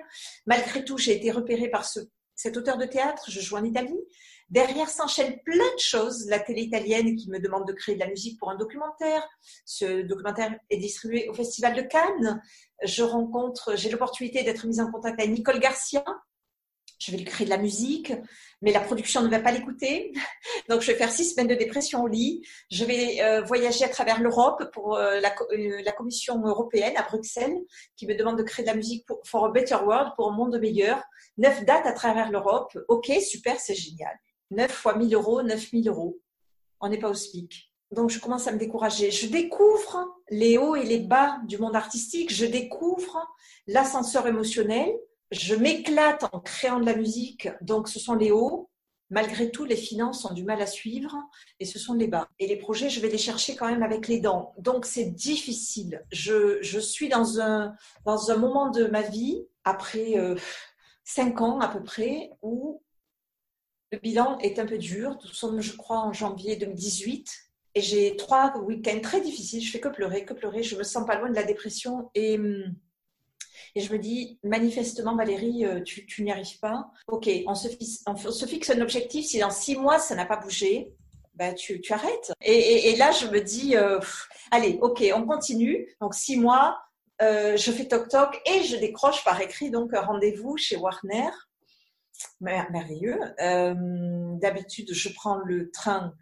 Malgré 0.47 0.83
tout, 0.83 0.97
j'ai 0.97 1.15
été 1.15 1.31
repérée 1.31 1.69
par 1.69 1.85
ce, 1.85 2.01
cet 2.35 2.57
auteur 2.57 2.79
de 2.79 2.87
théâtre. 2.87 3.27
Je 3.29 3.41
joue 3.41 3.57
en 3.57 3.65
Italie. 3.65 4.01
Derrière 4.51 4.89
s'enchaînent 4.89 5.39
plein 5.45 5.75
de 5.75 5.79
choses. 5.79 6.27
La 6.27 6.41
télé 6.41 6.63
italienne 6.63 7.15
qui 7.15 7.31
me 7.31 7.39
demande 7.39 7.69
de 7.69 7.73
créer 7.73 7.95
de 7.95 8.01
la 8.01 8.09
musique 8.09 8.39
pour 8.39 8.51
un 8.51 8.57
documentaire. 8.57 9.27
Ce 9.65 10.03
documentaire 10.03 10.59
est 10.71 10.79
distribué 10.79 11.29
au 11.29 11.35
Festival 11.35 11.75
de 11.77 11.83
Cannes. 11.83 12.43
Je 12.83 13.05
rencontre, 13.05 13.77
j'ai 13.77 13.91
l'opportunité 13.91 14.43
d'être 14.43 14.67
mise 14.67 14.81
en 14.81 14.91
contact 14.91 15.21
avec 15.21 15.33
Nicole 15.33 15.61
Garcia. 15.61 16.05
Je 16.99 17.13
vais 17.13 17.19
lui 17.19 17.25
créer 17.25 17.47
de 17.47 17.51
la 17.51 17.57
musique, 17.57 18.13
mais 18.61 18.73
la 18.73 18.81
production 18.81 19.23
ne 19.23 19.29
va 19.29 19.39
pas 19.39 19.53
l'écouter. 19.53 20.13
Donc, 20.69 20.83
je 20.83 20.89
vais 20.89 20.99
faire 20.99 21.11
six 21.11 21.31
semaines 21.31 21.47
de 21.47 21.55
dépression 21.55 22.03
au 22.03 22.09
lit. 22.09 22.47
Je 22.71 22.85
vais 22.85 23.23
euh, 23.23 23.41
voyager 23.43 23.85
à 23.85 23.89
travers 23.89 24.21
l'Europe 24.21 24.71
pour 24.73 24.97
euh, 24.97 25.19
la, 25.21 25.35
euh, 25.53 25.81
la, 25.83 25.93
Commission 25.93 26.45
européenne 26.45 26.93
à 26.97 27.03
Bruxelles, 27.03 27.57
qui 27.97 28.07
me 28.07 28.15
demande 28.15 28.37
de 28.37 28.43
créer 28.43 28.67
de 28.67 28.71
la 28.71 28.77
musique 28.77 29.07
pour 29.07 29.47
a 29.47 29.51
Better 29.51 29.77
World, 29.77 30.13
pour 30.15 30.31
un 30.31 30.37
monde 30.37 30.59
meilleur. 30.61 31.03
Neuf 31.39 31.65
dates 31.65 31.87
à 31.87 31.93
travers 31.93 32.31
l'Europe. 32.31 32.77
Ok, 32.89 33.11
super, 33.23 33.59
c'est 33.59 33.75
génial. 33.75 34.19
9 34.51 34.71
fois 34.71 34.97
1000 34.97 35.15
euros, 35.15 35.43
9000 35.43 35.89
euros. 35.89 36.21
On 36.81 36.89
n'est 36.89 36.99
pas 36.99 37.11
au 37.11 37.15
SMIC. 37.15 37.73
Donc, 37.93 38.11
je 38.11 38.21
commence 38.21 38.47
à 38.47 38.53
me 38.53 38.59
décourager. 38.59 39.11
Je 39.11 39.27
découvre 39.27 40.17
les 40.31 40.59
hauts 40.59 40.77
et 40.77 40.85
les 40.85 41.01
bas 41.01 41.41
du 41.47 41.59
monde 41.59 41.75
artistique. 41.75 42.33
Je 42.33 42.47
découvre 42.47 43.27
l'ascenseur 43.67 44.27
émotionnel. 44.27 44.93
Je 45.33 45.55
m'éclate 45.55 46.25
en 46.33 46.41
créant 46.41 46.81
de 46.81 46.87
la 46.87 46.95
musique. 46.95 47.49
Donc, 47.61 47.89
ce 47.89 47.99
sont 47.99 48.15
les 48.15 48.31
hauts. 48.31 48.71
Malgré 49.13 49.51
tout, 49.51 49.65
les 49.65 49.77
finances 49.77 50.25
ont 50.25 50.33
du 50.33 50.45
mal 50.45 50.63
à 50.63 50.67
suivre 50.67 51.17
et 51.59 51.65
ce 51.65 51.81
sont 51.81 51.95
les 51.95 52.07
bas. 52.07 52.29
Et 52.39 52.47
les 52.47 52.57
projets, 52.57 52.89
je 52.89 53.01
vais 53.01 53.09
les 53.09 53.19
chercher 53.19 53.57
quand 53.57 53.69
même 53.69 53.83
avec 53.83 54.07
les 54.07 54.21
dents. 54.21 54.55
Donc, 54.59 54.87
c'est 54.87 55.07
difficile. 55.07 56.05
Je, 56.13 56.63
je, 56.63 56.79
suis 56.79 57.09
dans 57.09 57.41
un, 57.41 57.75
dans 58.05 58.31
un 58.31 58.37
moment 58.37 58.71
de 58.71 58.85
ma 58.85 59.03
vie, 59.03 59.45
après 59.65 60.17
euh, 60.17 60.37
cinq 61.03 61.41
ans 61.41 61.59
à 61.59 61.67
peu 61.67 61.83
près, 61.83 62.31
où 62.41 62.83
le 63.93 63.99
bilan 63.99 64.39
est 64.39 64.59
un 64.59 64.67
peu 64.67 64.79
dur. 64.79 65.19
Nous 65.23 65.31
sommes, 65.31 65.61
je 65.61 65.77
crois, 65.77 65.99
en 65.99 66.13
janvier 66.13 66.57
2018. 66.57 67.29
Et 67.77 67.81
j'ai 67.81 68.17
trois 68.17 68.57
week-ends 68.59 69.01
très 69.01 69.21
difficiles. 69.21 69.63
Je 69.63 69.71
fais 69.71 69.81
que 69.81 69.89
pleurer, 69.89 70.25
que 70.25 70.35
pleurer. 70.35 70.63
Je 70.63 70.77
me 70.77 70.83
sens 70.83 71.07
pas 71.07 71.19
loin 71.19 71.31
de 71.31 71.35
la 71.35 71.45
dépression. 71.45 72.11
Et, 72.15 72.37
hum, 72.37 72.75
je 73.77 73.93
me 73.93 73.99
dis, 73.99 74.39
manifestement, 74.43 75.17
Valérie, 75.17 75.65
euh, 75.65 75.81
tu, 75.83 76.23
n'y 76.23 76.33
arrives 76.33 76.59
pas. 76.59 76.91
OK, 77.09 77.29
on 77.47 77.55
se, 77.55 77.69
fixe, 77.69 78.71
un 78.71 78.81
objectif. 78.81 79.27
Si 79.27 79.39
dans 79.39 79.51
six 79.51 79.77
mois, 79.77 79.99
ça 79.99 80.15
n'a 80.15 80.27
pas 80.27 80.37
bougé, 80.37 80.93
bah, 81.35 81.53
tu, 81.53 81.81
arrêtes. 81.91 82.33
Et, 82.43 82.97
là, 82.97 83.13
je 83.13 83.27
me 83.27 83.41
dis, 83.41 83.77
euh, 83.77 84.01
allez, 84.51 84.79
OK, 84.83 85.05
on 85.15 85.25
continue. 85.25 85.89
Donc, 86.01 86.15
six 86.15 86.37
mois, 86.37 86.81
euh, 87.23 87.57
je 87.57 87.71
fais 87.71 87.87
toc-toc 87.87 88.41
et 88.47 88.63
je 88.63 88.77
décroche 88.77 89.23
par 89.25 89.41
écrit 89.41 89.71
donc 89.71 89.95
un 89.95 90.01
rendez-vous 90.01 90.57
chez 90.57 90.77
Warner 90.77 91.31
merveilleux. 92.41 93.19
Euh, 93.41 93.75
d'habitude, 94.41 94.93
je 94.93 95.09
prends 95.11 95.39
le 95.39 95.71
train 95.71 96.15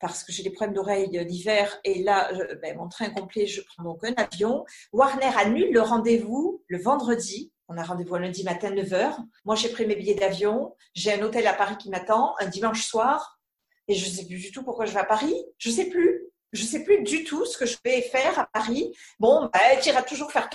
parce 0.00 0.22
que 0.22 0.32
j'ai 0.32 0.42
des 0.42 0.50
problèmes 0.50 0.74
d'oreille 0.74 1.24
d'hiver 1.24 1.80
et 1.84 2.02
là, 2.02 2.30
ben, 2.62 2.76
mon 2.76 2.88
train 2.88 3.08
complet, 3.10 3.46
je 3.46 3.62
prends 3.62 3.84
donc 3.84 4.04
un 4.04 4.12
avion. 4.16 4.64
Warner 4.92 5.30
annule 5.36 5.72
le 5.72 5.80
rendez-vous 5.80 6.62
le 6.68 6.78
vendredi. 6.78 7.52
On 7.68 7.78
a 7.78 7.82
rendez-vous 7.82 8.16
lundi 8.16 8.44
matin 8.44 8.70
9h. 8.70 9.16
Moi, 9.46 9.56
j'ai 9.56 9.70
pris 9.70 9.86
mes 9.86 9.96
billets 9.96 10.14
d'avion. 10.14 10.74
J'ai 10.92 11.14
un 11.14 11.22
hôtel 11.22 11.46
à 11.46 11.54
Paris 11.54 11.78
qui 11.78 11.88
m'attend 11.88 12.34
un 12.38 12.46
dimanche 12.46 12.84
soir. 12.84 13.40
Et 13.88 13.94
je 13.94 14.06
ne 14.06 14.14
sais 14.14 14.26
plus 14.26 14.38
du 14.38 14.50
tout 14.50 14.62
pourquoi 14.62 14.84
je 14.84 14.92
vais 14.92 15.00
à 15.00 15.04
Paris. 15.04 15.34
Je 15.58 15.70
ne 15.70 15.74
sais 15.74 15.86
plus. 15.86 16.26
Je 16.52 16.62
ne 16.62 16.68
sais 16.68 16.84
plus 16.84 17.02
du 17.02 17.24
tout 17.24 17.44
ce 17.46 17.56
que 17.56 17.66
je 17.66 17.76
vais 17.84 18.02
faire 18.02 18.38
à 18.38 18.46
Paris. 18.52 18.94
Bon, 19.18 19.48
ben, 19.52 19.80
tu 19.82 19.88
iras 19.88 20.02
toujours 20.02 20.30
faire 20.30 20.48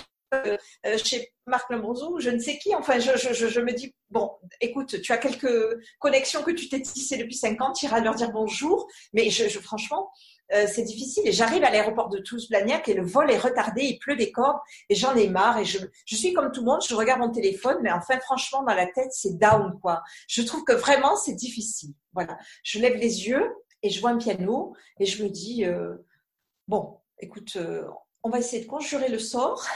chez 1.04 1.32
Marc 1.46 1.70
Lombroso, 1.70 2.18
je 2.20 2.30
ne 2.30 2.38
sais 2.38 2.58
qui. 2.58 2.74
Enfin, 2.74 2.98
je, 2.98 3.60
me 3.60 3.72
dis, 3.72 3.94
bon, 4.10 4.30
écoute, 4.60 5.00
tu 5.02 5.12
as 5.12 5.18
quelques 5.18 5.78
connexions 5.98 6.42
que 6.42 6.50
tu 6.50 6.68
t'es 6.68 6.80
tissées 6.80 7.16
depuis 7.16 7.36
5 7.36 7.60
ans, 7.60 7.72
tu 7.72 7.86
iras 7.86 8.00
leur 8.00 8.14
dire 8.14 8.30
bonjour. 8.30 8.86
Mais 9.12 9.30
je, 9.30 9.48
franchement, 9.58 10.10
euh, 10.52 10.66
c'est 10.66 10.82
difficile. 10.82 11.26
Et 11.26 11.32
j'arrive 11.32 11.62
à 11.64 11.70
l'aéroport 11.70 12.08
de 12.08 12.18
Toulouse-Blagnac 12.18 12.88
et 12.88 12.94
le 12.94 13.04
vol 13.04 13.30
est 13.30 13.38
retardé, 13.38 13.82
il 13.82 13.98
pleut 13.98 14.16
des 14.16 14.32
cordes 14.32 14.58
et 14.88 14.94
j'en 14.94 15.14
ai 15.14 15.28
marre. 15.28 15.58
Et 15.58 15.64
je, 15.64 15.78
suis 16.06 16.32
comme 16.32 16.50
tout 16.52 16.60
le 16.60 16.66
monde, 16.66 16.80
je 16.86 16.94
regarde 16.94 17.20
mon 17.20 17.30
téléphone, 17.30 17.78
mais 17.82 17.92
enfin, 17.92 18.18
franchement, 18.20 18.62
dans 18.62 18.74
la 18.74 18.86
tête, 18.86 19.12
c'est 19.12 19.38
down, 19.38 19.78
quoi. 19.80 20.02
Je 20.28 20.42
trouve 20.42 20.64
que 20.64 20.72
vraiment, 20.72 21.16
c'est 21.16 21.34
difficile. 21.34 21.94
Voilà. 22.12 22.38
Je 22.64 22.78
lève 22.78 22.96
les 22.96 23.28
yeux 23.28 23.48
et 23.82 23.90
je 23.90 24.00
vois 24.00 24.10
un 24.10 24.18
piano 24.18 24.74
et 24.98 25.06
je 25.06 25.22
me 25.22 25.28
dis, 25.28 25.64
euh, 25.64 25.94
bon, 26.66 26.98
écoute, 27.18 27.56
on 28.22 28.30
va 28.30 28.38
essayer 28.38 28.62
de 28.62 28.68
conjurer 28.68 29.08
le 29.08 29.18
sort. 29.18 29.66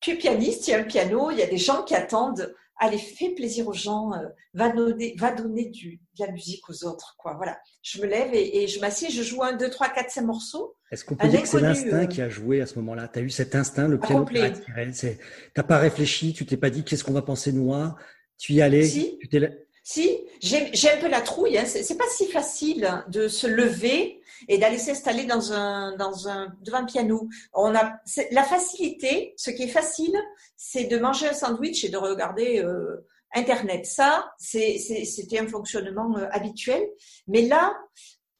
Tu 0.00 0.12
es 0.12 0.16
pianiste, 0.16 0.66
il 0.68 0.70
y 0.70 0.74
a 0.74 0.78
un 0.78 0.84
piano, 0.84 1.30
il 1.30 1.38
y 1.38 1.42
a 1.42 1.46
des 1.46 1.58
gens 1.58 1.82
qui 1.82 1.94
attendent. 1.94 2.54
Allez, 2.78 2.96
fais 2.96 3.34
plaisir 3.34 3.68
aux 3.68 3.74
gens, 3.74 4.14
euh, 4.14 4.26
va 4.54 4.70
donner, 4.70 5.14
va 5.18 5.30
donner 5.32 5.66
du, 5.66 6.00
de 6.18 6.24
la 6.24 6.32
musique 6.32 6.66
aux 6.70 6.86
autres. 6.86 7.16
Quoi. 7.18 7.34
Voilà. 7.34 7.58
Je 7.82 8.00
me 8.00 8.06
lève 8.06 8.30
et, 8.32 8.66
je 8.66 8.80
m'assieds, 8.80 9.10
je 9.10 9.22
joue 9.22 9.42
un, 9.42 9.52
deux, 9.52 9.68
trois, 9.68 9.90
quatre, 9.90 10.10
cinq 10.10 10.22
morceaux. 10.22 10.74
Est-ce 10.90 11.04
qu'on 11.04 11.16
peut 11.16 11.28
dire 11.28 11.42
que 11.42 11.48
c'est 11.48 11.60
l'instinct 11.60 12.04
euh, 12.04 12.06
qui 12.06 12.22
a 12.22 12.30
joué 12.30 12.62
à 12.62 12.66
ce 12.66 12.76
moment-là? 12.76 13.08
Tu 13.08 13.18
as 13.18 13.22
eu 13.22 13.28
cet 13.28 13.54
instinct, 13.54 13.86
le 13.86 14.00
piano 14.00 14.24
qui 14.24 14.34
Tu 14.34 15.18
n'as 15.56 15.62
pas 15.62 15.76
réfléchi, 15.76 16.32
tu 16.32 16.46
t'es 16.46 16.56
pas 16.56 16.70
dit 16.70 16.82
qu'est-ce 16.82 17.04
qu'on 17.04 17.12
va 17.12 17.20
penser 17.20 17.52
de 17.52 17.58
moi? 17.58 17.96
Tu 18.38 18.54
y 18.54 18.62
allais 18.62 18.84
si. 18.84 19.18
tu 19.30 19.38
Si, 19.82 20.20
j'ai 20.40 20.90
un 20.90 21.00
peu 21.00 21.08
la 21.08 21.20
trouille. 21.20 21.58
Hein. 21.58 21.64
C'est 21.66 21.96
pas 21.96 22.08
si 22.10 22.26
facile 22.28 23.04
de 23.08 23.28
se 23.28 23.46
lever 23.46 24.20
et 24.48 24.58
d'aller 24.58 24.78
s'installer 24.78 25.24
devant 25.24 26.78
un 26.78 26.84
piano. 26.84 27.28
On 27.52 27.74
a 27.74 28.00
la 28.30 28.44
facilité. 28.44 29.34
Ce 29.36 29.50
qui 29.50 29.64
est 29.64 29.68
facile, 29.68 30.14
c'est 30.56 30.84
de 30.84 30.98
manger 30.98 31.28
un 31.28 31.32
sandwich 31.32 31.84
et 31.84 31.88
de 31.88 31.96
regarder 31.96 32.58
euh, 32.58 33.06
Internet. 33.34 33.86
Ça, 33.86 34.32
c'était 34.38 35.38
un 35.38 35.46
fonctionnement 35.46 36.16
euh, 36.16 36.26
habituel. 36.32 36.82
Mais 37.26 37.42
là, 37.42 37.76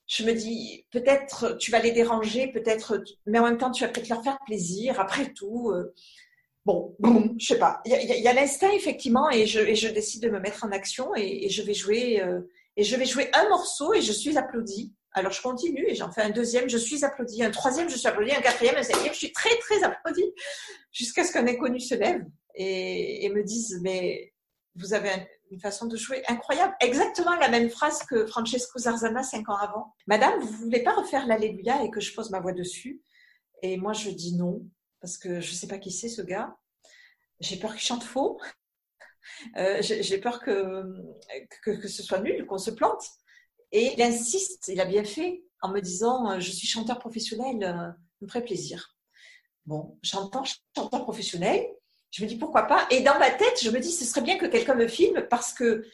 je 0.07 0.25
me 0.25 0.33
dis, 0.33 0.87
peut-être 0.91 1.57
tu 1.59 1.71
vas 1.71 1.79
les 1.79 1.93
déranger, 1.93 2.49
peut-être, 2.49 3.03
mais 3.27 3.39
en 3.39 3.45
même 3.45 3.59
temps, 3.59 3.71
tu 3.71 3.85
vas 3.85 3.91
peut-être 3.91 4.09
leur 4.09 4.23
faire 4.25 4.39
plaisir. 4.45 4.99
Après 4.99 5.33
tout, 5.33 5.71
euh, 5.71 5.95
bon, 6.65 6.95
bon, 6.99 7.35
je 7.39 7.47
sais 7.47 7.59
pas. 7.59 7.81
Il 7.85 7.93
y 7.93 8.29
a, 8.29 8.33
l'instinct 8.33 8.71
effectivement, 8.73 9.31
et 9.31 9.47
je, 9.47 9.61
et 9.61 9.75
je, 9.75 9.89
décide 9.89 10.23
de 10.23 10.31
me 10.31 10.41
mettre 10.41 10.65
en 10.65 10.73
action 10.73 11.15
et, 11.17 11.49
je 11.49 11.63
vais 11.63 11.75
jouer 11.75 12.23
euh, 12.23 12.41
et 12.77 12.85
je 12.85 12.97
vais 12.97 13.07
jouer 13.07 13.31
un 13.35 13.49
morceau 13.49 13.95
et 13.95 14.03
je 14.03 14.13
suis 14.13 14.37
applaudie. 14.39 14.95
Alors 15.13 15.33
je 15.33 15.43
continue 15.43 15.85
et 15.89 15.95
j'en 15.97 16.13
fais 16.13 16.23
un 16.23 16.31
deuxième, 16.31 16.69
je 16.69 16.79
suis 16.79 17.05
applaudie, 17.05 17.43
un 17.43 17.51
troisième, 17.51 17.89
je 17.89 17.97
suis 17.97 18.07
applaudie, 18.07 18.33
un 18.33 18.41
quatrième, 18.41 18.77
un 18.77 18.83
cinquième, 18.83 19.13
je 19.13 19.19
suis 19.19 19.33
très 19.33 19.57
très 19.57 19.83
applaudie 19.83 20.33
jusqu'à 20.93 21.25
ce 21.25 21.33
qu'un 21.33 21.47
inconnu 21.49 21.81
se 21.81 21.97
lève 21.97 22.25
et, 22.55 23.25
et 23.25 23.29
me 23.31 23.43
dise 23.43 23.81
mais 23.83 24.33
vous 24.77 24.95
avez 24.95 25.11
une 25.51 25.61
façon 25.61 25.87
de 25.87 25.97
jouer 25.97 26.23
incroyable. 26.29 26.75
Exactement 26.81 27.35
la 27.37 27.49
même 27.49 27.71
phrase 27.71 28.05
que 28.05 28.27
Francesco 28.27 28.79
Zarzana 28.79 29.23
cinq 29.23 29.49
ans 29.49 29.57
avant. 29.57 29.95
Madame, 30.07 30.39
vous 30.41 30.53
voulez 30.65 30.83
pas 30.83 30.95
refaire 30.95 31.27
l'Alléluia 31.27 31.83
et 31.83 31.91
que 31.91 32.01
je 32.01 32.15
pose 32.15 32.31
ma 32.31 32.41
voix 32.41 32.53
dessus? 32.53 33.03
Et 33.63 33.77
moi, 33.77 33.93
je 33.93 34.11
dis 34.11 34.37
non, 34.37 34.63
parce 35.01 35.19
que 35.19 35.41
je 35.41 35.53
sais 35.53 35.67
pas 35.67 35.79
qui 35.79 35.91
c'est 35.91 36.09
ce 36.09 36.23
gars. 36.23 36.57
J'ai 37.41 37.57
peur 37.57 37.73
qu'il 37.73 37.83
chante 37.83 38.05
faux. 38.05 38.41
Euh, 39.57 39.81
j'ai 39.81 40.19
peur 40.19 40.41
que, 40.41 40.83
ce 41.87 42.03
soit 42.03 42.21
nul, 42.21 42.47
qu'on 42.47 42.59
se 42.59 42.71
plante. 42.71 43.05
Et 43.71 43.93
il 43.93 44.03
insiste, 44.03 44.69
il 44.69 44.81
a 44.81 44.85
bien 44.85 45.05
fait, 45.05 45.45
en 45.61 45.69
me 45.69 45.81
disant, 45.81 46.31
euh, 46.31 46.41
je 46.41 46.51
suis 46.51 46.67
chanteur 46.67 46.99
professionnel, 46.99 47.63
euh, 47.63 47.93
me 48.23 48.29
ferait 48.29 48.43
plaisir. 48.43 48.97
Bon, 49.67 49.99
j'entends 50.03 50.43
chanteur 50.75 51.03
professionnel, 51.03 51.65
je 52.11 52.25
me 52.25 52.29
dis 52.29 52.37
pourquoi 52.37 52.63
pas. 52.63 52.87
Et 52.91 53.03
dans 53.03 53.19
ma 53.19 53.31
tête, 53.31 53.63
je 53.63 53.71
me 53.71 53.79
dis 53.79 53.93
ce 53.93 54.05
serait 54.05 54.23
bien 54.23 54.39
que 54.39 54.47
quelqu'un 54.47 54.75
me 54.75 54.89
filme 54.89 55.27
parce 55.29 55.53
que 55.53 55.87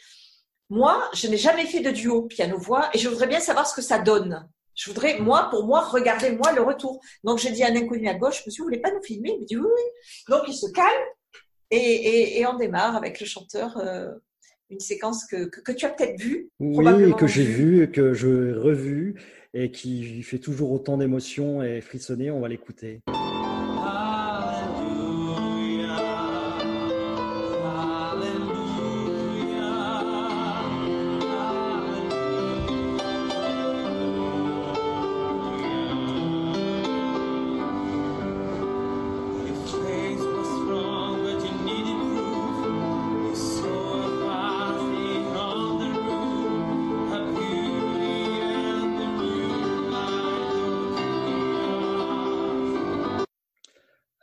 moi, 0.70 1.10
je 1.12 1.28
n'ai 1.28 1.36
jamais 1.36 1.66
fait 1.66 1.80
de 1.80 1.90
duo 1.90 2.22
piano-voix 2.22 2.90
et 2.94 2.98
je 2.98 3.08
voudrais 3.08 3.26
bien 3.26 3.40
savoir 3.40 3.66
ce 3.66 3.74
que 3.74 3.82
ça 3.82 3.98
donne. 3.98 4.48
Je 4.76 4.90
voudrais, 4.90 5.18
moi, 5.18 5.48
pour 5.50 5.66
moi, 5.66 5.80
regarder 5.80 6.30
moi 6.32 6.52
le 6.52 6.62
retour. 6.62 7.00
Donc, 7.24 7.38
j'ai 7.38 7.50
dit 7.50 7.64
à 7.64 7.68
un 7.68 7.76
inconnu 7.76 8.08
à 8.08 8.14
gauche, 8.14 8.44
monsieur, 8.46 8.62
vous 8.62 8.68
voulez 8.68 8.80
pas 8.80 8.92
nous 8.92 9.02
filmer? 9.02 9.30
Il 9.34 9.40
me 9.40 9.46
dit 9.46 9.56
oui, 9.56 9.66
oui. 9.66 9.82
Donc, 10.28 10.42
il 10.46 10.54
se 10.54 10.70
calme 10.70 10.92
et, 11.70 12.44
on 12.46 12.56
démarre 12.56 12.94
avec 12.94 13.18
le 13.18 13.26
chanteur 13.26 13.76
euh, 13.78 14.10
une 14.70 14.78
séquence 14.78 15.26
que, 15.26 15.46
que, 15.46 15.72
tu 15.72 15.86
as 15.86 15.88
peut-être 15.88 16.20
vue. 16.20 16.50
Oui, 16.60 17.14
que 17.16 17.26
j'ai 17.26 17.44
vue, 17.44 17.90
que 17.90 18.12
je 18.12 18.54
revu 18.54 19.20
et 19.54 19.70
qui 19.70 20.22
fait 20.22 20.38
toujours 20.38 20.70
autant 20.70 20.98
d'émotions 20.98 21.62
et 21.62 21.80
frissonner. 21.80 22.30
On 22.30 22.40
va 22.40 22.48
l'écouter. 22.48 23.00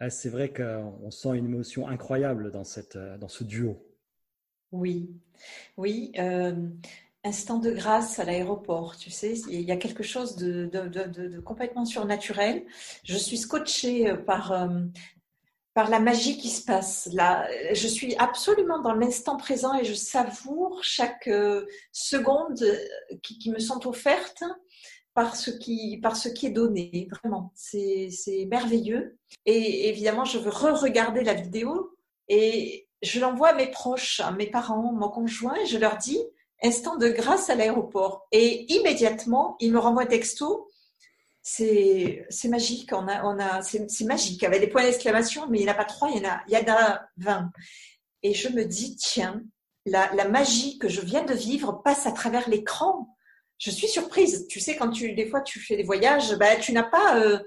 Ah, 0.05 0.09
c'est 0.09 0.27
vrai 0.27 0.51
qu'on 0.51 1.11
sent 1.11 1.29
une 1.29 1.45
émotion 1.45 1.87
incroyable 1.87 2.51
dans, 2.51 2.65
cette, 2.65 2.97
euh, 2.97 3.17
dans 3.17 3.29
ce 3.29 3.45
duo. 3.45 3.81
Oui, 4.73 5.09
oui. 5.77 6.11
Euh, 6.19 6.67
instant 7.23 7.57
de 7.57 7.71
grâce 7.71 8.19
à 8.19 8.25
l'aéroport, 8.25 8.97
tu 8.97 9.09
sais, 9.09 9.31
il 9.47 9.61
y 9.61 9.71
a 9.71 9.77
quelque 9.77 10.03
chose 10.03 10.35
de, 10.35 10.65
de, 10.65 11.39
complètement 11.39 11.85
surnaturel. 11.85 12.65
Je 13.05 13.15
suis 13.15 13.37
scotchée 13.37 14.09
euh, 14.09 14.17
par, 14.17 14.69
par 15.73 15.89
la 15.89 15.99
magie 16.01 16.37
qui 16.37 16.49
se 16.49 16.65
passe. 16.65 17.07
Là, 17.13 17.47
je 17.71 17.87
suis 17.87 18.13
absolument 18.17 18.81
dans 18.81 18.95
l'instant 18.95 19.37
présent 19.37 19.73
et 19.73 19.85
je 19.85 19.93
savoure 19.93 20.83
chaque 20.83 21.29
seconde 21.93 22.61
qui, 23.21 23.39
qui, 23.39 23.51
me 23.51 23.59
sont 23.59 23.87
offertes 23.87 24.43
par 25.13 25.35
ce 25.35 25.51
qui, 25.51 25.97
par 25.97 26.15
ce 26.15 26.29
qui 26.29 26.47
est 26.47 26.51
donné, 26.51 27.07
vraiment. 27.09 27.51
C'est 27.55 28.09
merveilleux. 28.49 29.17
Et 29.45 29.89
évidemment, 29.89 30.25
je 30.25 30.37
veux 30.37 30.49
re-regarder 30.49 31.23
la 31.23 31.33
vidéo 31.33 31.95
et 32.27 32.87
je 33.01 33.19
l'envoie 33.19 33.49
à 33.49 33.53
mes 33.53 33.67
proches, 33.67 34.19
à 34.21 34.31
mes 34.31 34.47
parents, 34.47 34.93
mon 34.93 35.09
conjoint, 35.09 35.55
et 35.55 35.65
je 35.65 35.77
leur 35.77 35.97
dis 35.97 36.19
instant 36.63 36.95
de 36.95 37.09
grâce 37.09 37.49
à 37.49 37.55
l'aéroport. 37.55 38.27
Et 38.31 38.73
immédiatement, 38.73 39.57
ils 39.59 39.71
me 39.71 39.79
renvoient 39.79 40.03
un 40.03 40.07
texto. 40.07 40.69
C'est 41.41 42.25
magique, 42.45 42.91
on 42.93 43.07
a, 43.07 43.25
on 43.25 43.37
a, 43.37 43.61
c'est 43.61 44.05
magique, 44.05 44.43
avec 44.43 44.61
des 44.61 44.67
points 44.67 44.83
d'exclamation, 44.83 45.47
mais 45.49 45.59
il 45.59 45.65
n'y 45.65 45.69
en 45.69 45.73
a 45.73 45.75
pas 45.75 45.83
trois, 45.83 46.09
il 46.09 46.23
y 46.23 46.25
en 46.25 46.29
a, 46.29 46.41
il 46.47 46.53
y 46.53 46.57
en 46.57 46.73
a 46.73 47.01
20. 47.17 47.51
Et 48.23 48.33
je 48.33 48.47
me 48.47 48.63
dis, 48.63 48.95
tiens, 48.95 49.43
la, 49.85 50.13
la 50.15 50.29
magie 50.29 50.79
que 50.79 50.87
je 50.87 51.01
viens 51.01 51.25
de 51.25 51.33
vivre 51.33 51.81
passe 51.83 52.07
à 52.07 52.13
travers 52.13 52.47
l'écran 52.47 53.12
je 53.63 53.71
suis 53.71 53.87
surprise. 53.87 54.45
Tu 54.49 54.59
sais, 54.59 54.75
quand 54.75 54.89
tu, 54.89 55.13
des 55.13 55.25
fois, 55.25 55.39
tu 55.39 55.59
fais 55.59 55.77
des 55.77 55.83
voyages, 55.83 56.35
bah, 56.35 56.57
tu 56.57 56.73
n'as 56.73 56.83
pas, 56.83 57.17
euh, 57.17 57.39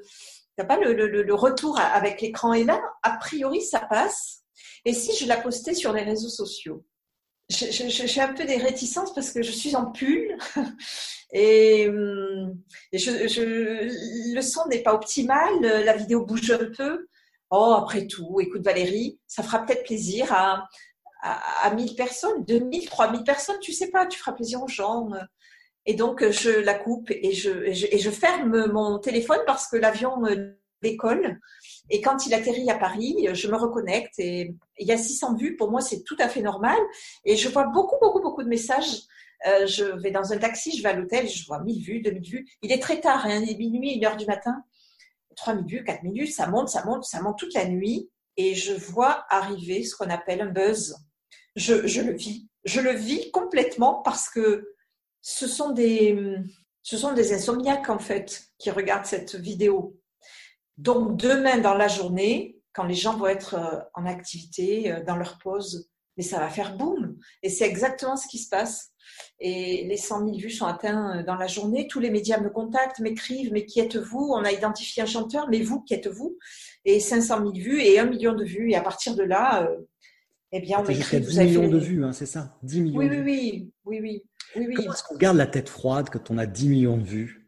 pas 0.66 0.79
le, 0.79 0.94
le, 0.94 1.35
retour 1.35 1.79
avec 1.79 2.22
l'écran. 2.22 2.55
Et 2.55 2.64
là, 2.64 2.81
a 3.02 3.18
priori, 3.18 3.61
ça 3.61 3.81
passe. 3.81 4.42
Et 4.87 4.94
si 4.94 5.14
je 5.14 5.29
la 5.29 5.37
postais 5.37 5.74
sur 5.74 5.92
les 5.92 6.02
réseaux 6.02 6.31
sociaux? 6.31 6.87
J'ai 7.50 8.20
un 8.20 8.33
peu 8.33 8.44
des 8.44 8.57
réticences 8.57 9.12
parce 9.14 9.31
que 9.31 9.42
je 9.42 9.52
suis 9.52 9.76
en 9.76 9.92
pull 9.92 10.37
et, 11.33 11.87
hum, 11.88 12.59
le 12.92 14.40
son 14.40 14.66
n'est 14.68 14.83
pas 14.83 14.94
optimal, 14.94 15.61
la 15.61 15.96
vidéo 15.96 16.24
bouge 16.24 16.50
un 16.50 16.70
peu. 16.76 17.07
Oh, 17.50 17.74
après 17.79 18.07
tout, 18.07 18.40
écoute 18.40 18.64
Valérie, 18.64 19.20
ça 19.29 19.42
fera 19.44 19.64
peut-être 19.64 19.85
plaisir 19.85 20.33
à, 20.33 20.66
à, 21.22 21.66
à 21.66 21.74
1000 21.74 21.94
personnes, 21.94 22.44
2000, 22.46 22.88
3000 22.88 23.22
personnes, 23.22 23.59
tu 23.61 23.72
sais 23.72 23.90
pas, 23.90 24.07
tu 24.07 24.18
feras 24.18 24.33
plaisir 24.33 24.61
aux 24.62 24.68
gens. 24.68 25.11
Et 25.87 25.94
donc, 25.94 26.29
je 26.31 26.51
la 26.51 26.75
coupe 26.75 27.11
et 27.11 27.33
je, 27.33 27.72
je, 27.72 28.11
ferme 28.11 28.72
mon 28.72 28.99
téléphone 28.99 29.38
parce 29.46 29.68
que 29.68 29.77
l'avion 29.77 30.16
décolle. 30.83 31.40
Et 31.90 32.01
quand 32.01 32.27
il 32.27 32.35
atterrit 32.35 32.68
à 32.70 32.77
Paris, 32.77 33.29
je 33.33 33.49
me 33.49 33.57
reconnecte 33.57 34.18
et 34.18 34.55
il 34.79 34.87
y 34.87 34.92
a 34.92 34.99
600 34.99 35.37
vues. 35.37 35.57
Pour 35.57 35.70
moi, 35.70 35.81
c'est 35.81 36.03
tout 36.03 36.16
à 36.18 36.29
fait 36.29 36.42
normal. 36.42 36.77
Et 37.25 37.37
je 37.37 37.49
vois 37.49 37.64
beaucoup, 37.64 37.96
beaucoup, 38.01 38.20
beaucoup 38.20 38.42
de 38.42 38.49
messages. 38.49 39.03
Euh, 39.46 39.66
je 39.66 39.85
vais 39.85 40.11
dans 40.11 40.33
un 40.33 40.38
taxi, 40.38 40.77
je 40.77 40.83
vais 40.83 40.88
à 40.88 40.92
l'hôtel, 40.94 41.29
je 41.29 41.46
vois 41.46 41.62
1000 41.62 41.83
vues, 41.83 42.01
2000 42.01 42.22
vues. 42.22 42.46
Il 42.62 42.72
est 42.72 42.81
très 42.81 43.01
tard, 43.01 43.27
hein, 43.27 43.42
il 43.42 43.51
est 43.51 43.59
minuit, 43.59 44.03
1 44.03 44.09
heure 44.09 44.16
du 44.16 44.27
matin. 44.27 44.64
3000 45.37 45.66
vues, 45.66 45.85
4 45.85 46.03
minutes, 46.03 46.33
ça 46.33 46.46
monte, 46.46 46.68
ça 46.68 46.85
monte, 46.85 47.05
ça 47.05 47.20
monte 47.20 47.38
toute 47.38 47.55
la 47.55 47.66
nuit. 47.66 48.11
Et 48.37 48.55
je 48.55 48.72
vois 48.72 49.25
arriver 49.29 49.85
ce 49.85 49.94
qu'on 49.94 50.11
appelle 50.11 50.40
un 50.40 50.51
buzz. 50.51 50.96
Je, 51.55 51.87
je 51.87 52.03
le 52.03 52.12
vis. 52.12 52.49
Je 52.64 52.81
le 52.81 52.92
vis 52.92 53.31
complètement 53.31 54.03
parce 54.03 54.29
que 54.29 54.76
ce 55.29 55.49
sont 55.49 55.71
des, 55.71 56.17
ce 56.85 57.35
insomniaques 57.35 57.91
en 57.91 57.99
fait 57.99 58.45
qui 58.59 58.71
regardent 58.71 59.07
cette 59.07 59.35
vidéo. 59.35 59.99
Donc 60.79 61.17
demain 61.17 61.59
dans 61.59 61.75
la 61.75 61.89
journée, 61.89 62.61
quand 62.73 62.85
les 62.85 62.95
gens 62.95 63.17
vont 63.17 63.27
être 63.27 63.55
euh, 63.55 63.81
en 63.95 64.07
activité, 64.07 64.93
euh, 64.93 65.03
dans 65.03 65.17
leur 65.17 65.39
pause, 65.39 65.91
mais 66.17 66.23
ça 66.23 66.39
va 66.39 66.49
faire 66.49 66.77
boum. 66.77 67.19
Et 67.43 67.49
c'est 67.49 67.67
exactement 67.67 68.17
ce 68.17 68.29
qui 68.29 68.39
se 68.39 68.49
passe. 68.49 68.93
Et 69.41 69.85
les 69.89 69.97
100 69.97 70.27
000 70.27 70.39
vues 70.39 70.51
sont 70.51 70.67
atteints 70.67 71.19
euh, 71.19 71.23
dans 71.25 71.35
la 71.35 71.49
journée. 71.49 71.89
Tous 71.89 71.99
les 71.99 72.11
médias 72.11 72.39
me 72.39 72.49
contactent, 72.49 73.01
m'écrivent, 73.01 73.53
mais 73.53 73.67
qui 73.67 73.81
êtes-vous? 73.81 74.31
On 74.33 74.45
a 74.45 74.53
identifié 74.53 75.03
un 75.03 75.07
chanteur, 75.07 75.49
mais 75.51 75.61
vous, 75.61 75.83
qui 75.83 75.95
êtes-vous? 75.95 76.39
Et 76.85 77.01
500 77.01 77.39
000 77.39 77.51
vues 77.53 77.81
et 77.81 77.99
1 77.99 78.05
million 78.05 78.33
de 78.33 78.45
vues. 78.45 78.71
Et 78.71 78.77
à 78.77 78.83
partir 78.83 79.17
de 79.17 79.25
là, 79.25 79.69
eh 80.53 80.61
bien, 80.61 80.79
on 80.81 80.89
écrit. 80.89 81.21
10 81.21 81.39
millions 81.41 81.69
de 81.69 81.79
vues, 81.79 82.05
hein, 82.05 82.13
c'est 82.13 82.27
ça? 82.27 82.57
10 82.63 82.81
millions. 82.81 82.99
Oui, 82.99 83.09
oui, 83.09 83.21
oui, 83.25 83.73
oui, 83.85 84.01
oui. 84.01 84.23
Oui, 84.55 84.75
Comment 84.75 84.93
est-ce 84.93 85.03
qu'on 85.03 85.17
garde 85.17 85.37
la 85.37 85.47
tête 85.47 85.69
froide 85.69 86.09
quand 86.11 86.31
on 86.31 86.39
a 86.39 86.47
10 86.47 86.69
millions 86.69 86.97
de 86.97 87.05
vues? 87.05 87.47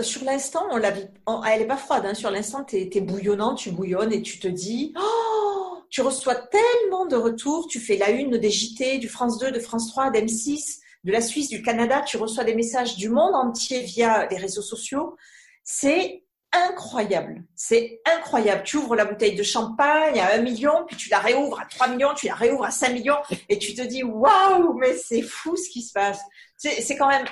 Sur 0.00 0.24
l'instant, 0.24 0.64
on 0.70 0.76
la 0.76 0.90
vit. 0.90 1.06
elle 1.48 1.60
n'est 1.60 1.66
pas 1.66 1.76
froide. 1.76 2.04
Hein. 2.06 2.14
Sur 2.14 2.30
l'instant, 2.30 2.64
tu 2.64 2.76
es, 2.76 3.00
bouillonnant, 3.00 3.54
tu 3.54 3.70
bouillonnes 3.70 4.12
et 4.12 4.22
tu 4.22 4.38
te 4.38 4.48
dis 4.48 4.92
oh, 4.98 5.78
Tu 5.88 6.02
reçois 6.02 6.34
tellement 6.34 7.06
de 7.06 7.16
retours. 7.16 7.66
Tu 7.68 7.80
fais 7.80 7.96
la 7.96 8.10
une 8.10 8.36
des 8.36 8.50
JT, 8.50 8.98
du 8.98 9.08
France 9.08 9.38
2, 9.38 9.50
de 9.50 9.58
France 9.60 9.88
3, 9.88 10.10
d'M6, 10.10 10.80
de 11.04 11.12
la 11.12 11.20
Suisse, 11.20 11.48
du 11.48 11.62
Canada. 11.62 12.02
Tu 12.02 12.16
reçois 12.16 12.44
des 12.44 12.54
messages 12.54 12.96
du 12.96 13.08
monde 13.08 13.34
entier 13.34 13.80
via 13.80 14.26
les 14.28 14.36
réseaux 14.36 14.62
sociaux. 14.62 15.16
C'est 15.62 16.23
incroyable. 16.54 17.44
C'est 17.54 18.00
incroyable. 18.04 18.62
Tu 18.64 18.76
ouvres 18.76 18.96
la 18.96 19.04
bouteille 19.04 19.34
de 19.34 19.42
champagne 19.42 20.18
à 20.20 20.34
un 20.34 20.38
million, 20.38 20.84
puis 20.86 20.96
tu 20.96 21.08
la 21.10 21.18
réouvres 21.18 21.60
à 21.60 21.66
3 21.66 21.88
millions, 21.88 22.14
tu 22.14 22.26
la 22.26 22.34
réouvres 22.34 22.64
à 22.64 22.70
5 22.70 22.92
millions, 22.92 23.18
et 23.48 23.58
tu 23.58 23.74
te 23.74 23.82
dis, 23.82 24.02
waouh, 24.02 24.74
mais 24.74 24.96
c'est 24.96 25.22
fou 25.22 25.56
ce 25.56 25.68
qui 25.68 25.82
se 25.82 25.92
passe. 25.92 26.20
C'est 26.56 26.96
quand 26.96 27.08
même. 27.08 27.26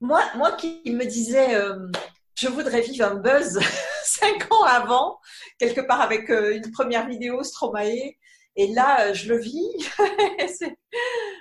Moi, 0.00 0.22
moi 0.36 0.52
qui 0.52 0.82
me 0.86 1.04
disais, 1.04 1.54
euh, 1.54 1.88
je 2.36 2.48
voudrais 2.48 2.82
vivre 2.82 3.06
un 3.06 3.16
buzz 3.16 3.58
5 4.04 4.52
ans 4.52 4.62
avant, 4.64 5.18
quelque 5.58 5.80
part 5.80 6.00
avec 6.00 6.30
euh, 6.30 6.54
une 6.54 6.70
première 6.70 7.08
vidéo 7.08 7.42
Stromae, 7.42 8.14
et 8.60 8.66
là, 8.74 9.12
je 9.12 9.28
le 9.28 9.38
vis. 9.38 9.70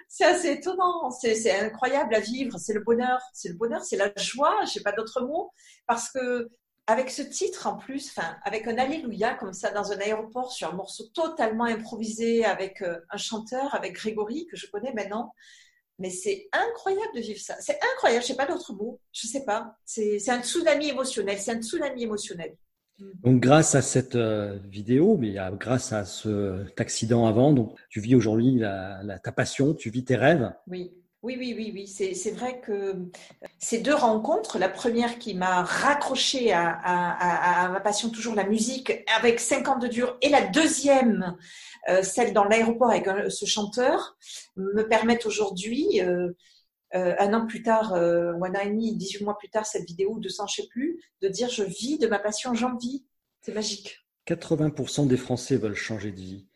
c'est 0.07 0.23
assez 0.23 0.51
étonnant. 0.51 1.09
C'est 1.09 1.51
incroyable 1.51 2.13
à 2.13 2.19
vivre. 2.19 2.59
C'est 2.59 2.73
le 2.73 2.81
bonheur. 2.81 3.19
C'est 3.33 3.49
le 3.49 3.55
bonheur. 3.55 3.83
C'est 3.83 3.95
la 3.95 4.11
joie. 4.17 4.55
Je 4.71 4.77
n'ai 4.77 4.83
pas 4.83 4.91
d'autre 4.91 5.21
mot. 5.21 5.51
Parce 5.87 6.11
que 6.11 6.47
avec 6.87 7.09
ce 7.09 7.21
titre 7.21 7.67
en 7.67 7.75
plus, 7.75 8.09
enfin, 8.09 8.37
avec 8.43 8.65
un 8.65 8.77
Alléluia 8.77 9.33
comme 9.35 9.53
ça 9.53 9.71
dans 9.71 9.91
un 9.91 9.99
aéroport 9.99 10.51
sur 10.53 10.69
un 10.69 10.75
morceau 10.75 11.03
totalement 11.13 11.65
improvisé 11.65 12.45
avec 12.45 12.81
euh, 12.81 12.99
un 13.11 13.17
chanteur, 13.17 13.75
avec 13.75 13.93
Grégory, 13.93 14.47
que 14.47 14.55
je 14.55 14.67
connais 14.67 14.93
maintenant. 14.93 15.33
Mais 15.99 16.09
c'est 16.09 16.47
incroyable 16.53 17.13
de 17.15 17.19
vivre 17.19 17.39
ça. 17.39 17.55
C'est 17.59 17.77
incroyable, 17.93 18.21
je 18.21 18.27
sais 18.27 18.35
pas 18.35 18.45
d'autre 18.45 18.71
mot. 18.73 18.99
Je 19.11 19.27
sais 19.27 19.43
pas. 19.43 19.75
C'est 19.83 20.29
un 20.29 20.41
tsunami 20.41 20.89
émotionnel. 20.89 21.37
C'est 21.39 21.51
un 21.51 21.61
tsunami 21.61 22.03
émotionnel. 22.03 22.55
Donc, 23.23 23.41
grâce 23.41 23.75
à 23.75 23.81
cette 23.81 24.15
euh, 24.15 24.57
vidéo, 24.65 25.17
mais 25.17 25.35
grâce 25.59 25.91
à 25.93 26.05
cet 26.05 26.79
accident 26.79 27.25
avant, 27.25 27.51
donc 27.51 27.77
tu 27.89 27.99
vis 27.99 28.15
aujourd'hui 28.15 28.59
ta 28.59 29.31
passion, 29.31 29.73
tu 29.73 29.89
vis 29.89 30.05
tes 30.05 30.15
rêves. 30.15 30.53
Oui. 30.67 30.93
Oui, 31.27 31.35
oui, 31.37 31.53
oui, 31.57 31.71
oui. 31.73 31.87
C'est 31.87 32.31
vrai 32.31 32.61
que 32.61 32.95
ces 33.59 33.79
deux 33.79 33.93
rencontres, 33.93 34.57
la 34.57 34.69
première 34.69 35.19
qui 35.19 35.33
m'a 35.33 35.61
raccroché 35.61 36.53
à, 36.53 37.69
ma 37.69 37.81
passion, 37.81 38.09
toujours 38.09 38.33
la 38.33 38.45
musique, 38.45 39.03
avec 39.13 39.41
50 39.41 39.81
de 39.81 39.87
dur, 39.89 40.17
et 40.21 40.29
la 40.29 40.47
deuxième, 40.47 41.35
euh, 41.89 42.01
celle 42.01 42.31
dans 42.31 42.45
l'aéroport 42.45 42.91
avec 42.91 43.09
ce 43.29 43.45
chanteur, 43.45 44.15
me 44.55 44.83
permettent 44.83 45.25
aujourd'hui, 45.25 45.99
euh, 45.99 46.31
euh, 46.95 47.13
un 47.19 47.33
an 47.33 47.45
plus 47.45 47.61
tard, 47.61 47.91
ou 47.91 48.45
un 48.45 48.51
an 48.51 48.61
et 48.63 48.69
demi, 48.69 48.95
18 48.95 49.25
mois 49.25 49.37
plus 49.37 49.49
tard, 49.49 49.65
cette 49.65 49.85
vidéo, 49.85 50.19
200, 50.19 50.47
je 50.47 50.61
sais 50.61 50.67
plus, 50.69 51.03
de 51.21 51.27
dire 51.27 51.49
je 51.49 51.63
vis 51.63 51.97
de 51.97 52.07
ma 52.07 52.19
passion, 52.19 52.53
j'en 52.53 52.77
vis. 52.77 53.05
C'est 53.41 53.53
magique. 53.53 53.99
80% 54.29 55.07
des 55.07 55.17
Français 55.17 55.57
veulent 55.57 55.75
changer 55.75 56.13
de 56.13 56.21
vie. 56.21 56.47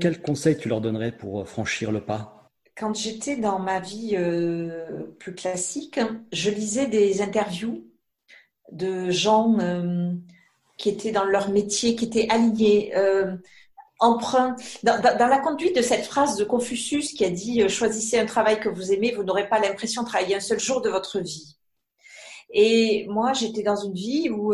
Quel 0.00 0.22
conseil 0.22 0.56
tu 0.56 0.70
leur 0.70 0.80
donnerais 0.80 1.12
pour 1.12 1.46
franchir 1.46 1.92
le 1.92 2.00
pas? 2.00 2.41
Quand 2.82 2.96
j'étais 2.96 3.36
dans 3.36 3.60
ma 3.60 3.78
vie 3.78 4.16
euh, 4.16 5.04
plus 5.20 5.36
classique, 5.36 6.00
je 6.32 6.50
lisais 6.50 6.88
des 6.88 7.22
interviews 7.22 7.86
de 8.72 9.08
gens 9.08 9.56
euh, 9.60 10.10
qui 10.78 10.88
étaient 10.88 11.12
dans 11.12 11.22
leur 11.22 11.50
métier, 11.50 11.94
qui 11.94 12.06
étaient 12.06 12.28
alignés, 12.28 12.92
euh. 12.96 13.36
Dans, 14.00 15.00
la 15.00 15.38
conduite 15.38 15.76
de 15.76 15.82
cette 15.82 16.04
phrase 16.06 16.36
de 16.36 16.42
Confucius 16.42 17.12
qui 17.12 17.24
a 17.24 17.30
dit 17.30 17.68
Choisissez 17.68 18.18
un 18.18 18.26
travail 18.26 18.58
que 18.58 18.68
vous 18.68 18.90
aimez, 18.90 19.12
vous 19.12 19.22
n'aurez 19.22 19.48
pas 19.48 19.60
l'impression 19.60 20.02
de 20.02 20.08
travailler 20.08 20.34
un 20.34 20.40
seul 20.40 20.58
jour 20.58 20.80
de 20.80 20.90
votre 20.90 21.20
vie. 21.20 21.56
Et 22.50 23.06
moi, 23.08 23.32
j'étais 23.32 23.62
dans 23.62 23.76
une 23.76 23.94
vie 23.94 24.28
où 24.28 24.52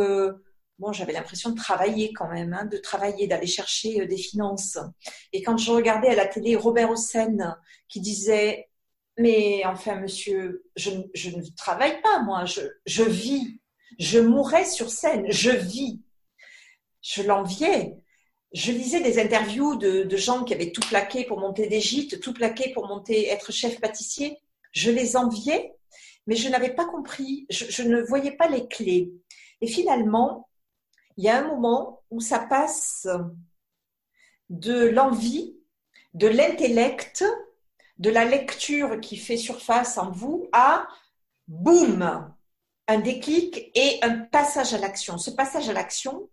bon, 0.78 0.92
j'avais 0.92 1.12
l'impression 1.12 1.50
de 1.50 1.56
travailler 1.56 2.12
quand 2.12 2.28
même, 2.28 2.52
hein, 2.52 2.66
de 2.66 2.78
travailler, 2.78 3.26
d'aller 3.26 3.46
chercher 3.46 4.00
euh, 4.00 4.06
des 4.06 4.16
finances. 4.16 4.78
Et 5.32 5.42
quand 5.42 5.56
je 5.56 5.70
regardais 5.70 6.08
à 6.08 6.14
la 6.14 6.26
télé 6.26 6.56
Robert 6.56 6.90
Hossein 6.90 7.56
qui 7.88 8.00
disait, 8.00 8.68
mais 9.18 9.62
enfin, 9.64 9.96
monsieur, 9.96 10.64
je, 10.76 10.90
ne 10.90 11.56
travaille 11.56 12.00
pas, 12.02 12.22
moi, 12.22 12.44
je, 12.44 13.02
vis, 13.02 13.60
je 13.98 14.20
mourrais 14.20 14.64
sur 14.64 14.90
scène, 14.90 15.26
je 15.28 15.50
vis. 15.50 16.00
Je 17.02 17.22
l'enviais. 17.22 17.96
Je 18.52 18.72
lisais 18.72 19.00
des 19.00 19.18
interviews 19.20 19.76
de, 19.76 20.16
gens 20.16 20.44
qui 20.44 20.54
avaient 20.54 20.70
tout 20.70 20.86
plaqué 20.88 21.24
pour 21.24 21.40
monter 21.40 21.66
des 21.66 21.80
gîtes, 21.80 22.20
tout 22.20 22.32
plaqué 22.32 22.72
pour 22.72 22.86
monter, 22.86 23.28
être 23.28 23.52
chef 23.52 23.80
pâtissier. 23.80 24.38
Je 24.72 24.90
les 24.90 25.16
enviais, 25.16 25.74
mais 26.26 26.36
je 26.36 26.48
n'avais 26.48 26.74
pas 26.74 26.84
compris, 26.84 27.46
je 27.50 27.82
ne 27.82 28.00
voyais 28.02 28.32
pas 28.32 28.48
les 28.48 28.68
clés. 28.68 29.12
Et 29.60 29.66
finalement, 29.66 30.47
il 31.18 31.24
y 31.24 31.28
a 31.28 31.38
un 31.38 31.48
moment 31.48 32.02
où 32.10 32.20
ça 32.20 32.38
passe 32.38 33.06
de 34.48 34.88
l'envie, 34.88 35.58
de 36.14 36.28
l'intellect, 36.28 37.24
de 37.98 38.08
la 38.08 38.24
lecture 38.24 39.00
qui 39.00 39.16
fait 39.16 39.36
surface 39.36 39.98
en 39.98 40.10
vous 40.10 40.48
à 40.52 40.88
boum, 41.48 42.32
un 42.86 42.98
déclic 43.00 43.70
et 43.74 43.98
un 44.02 44.18
passage 44.18 44.72
à 44.72 44.78
l'action. 44.78 45.18
Ce 45.18 45.30
passage 45.30 45.68
à 45.68 45.72
l'action, 45.72 46.30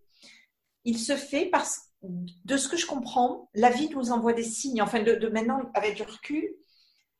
il 0.83 0.99
se 0.99 1.17
fait 1.17 1.47
parce 1.47 1.89
de 2.03 2.57
ce 2.57 2.67
que 2.67 2.77
je 2.77 2.85
comprends, 2.85 3.49
la 3.53 3.71
vie 3.71 3.89
nous 3.89 4.11
envoie 4.11 4.33
des 4.33 4.43
signes. 4.43 4.81
Enfin, 4.81 5.01
de, 5.01 5.27
maintenant, 5.29 5.61
avec 5.73 5.95
du 5.95 6.03
recul, 6.03 6.55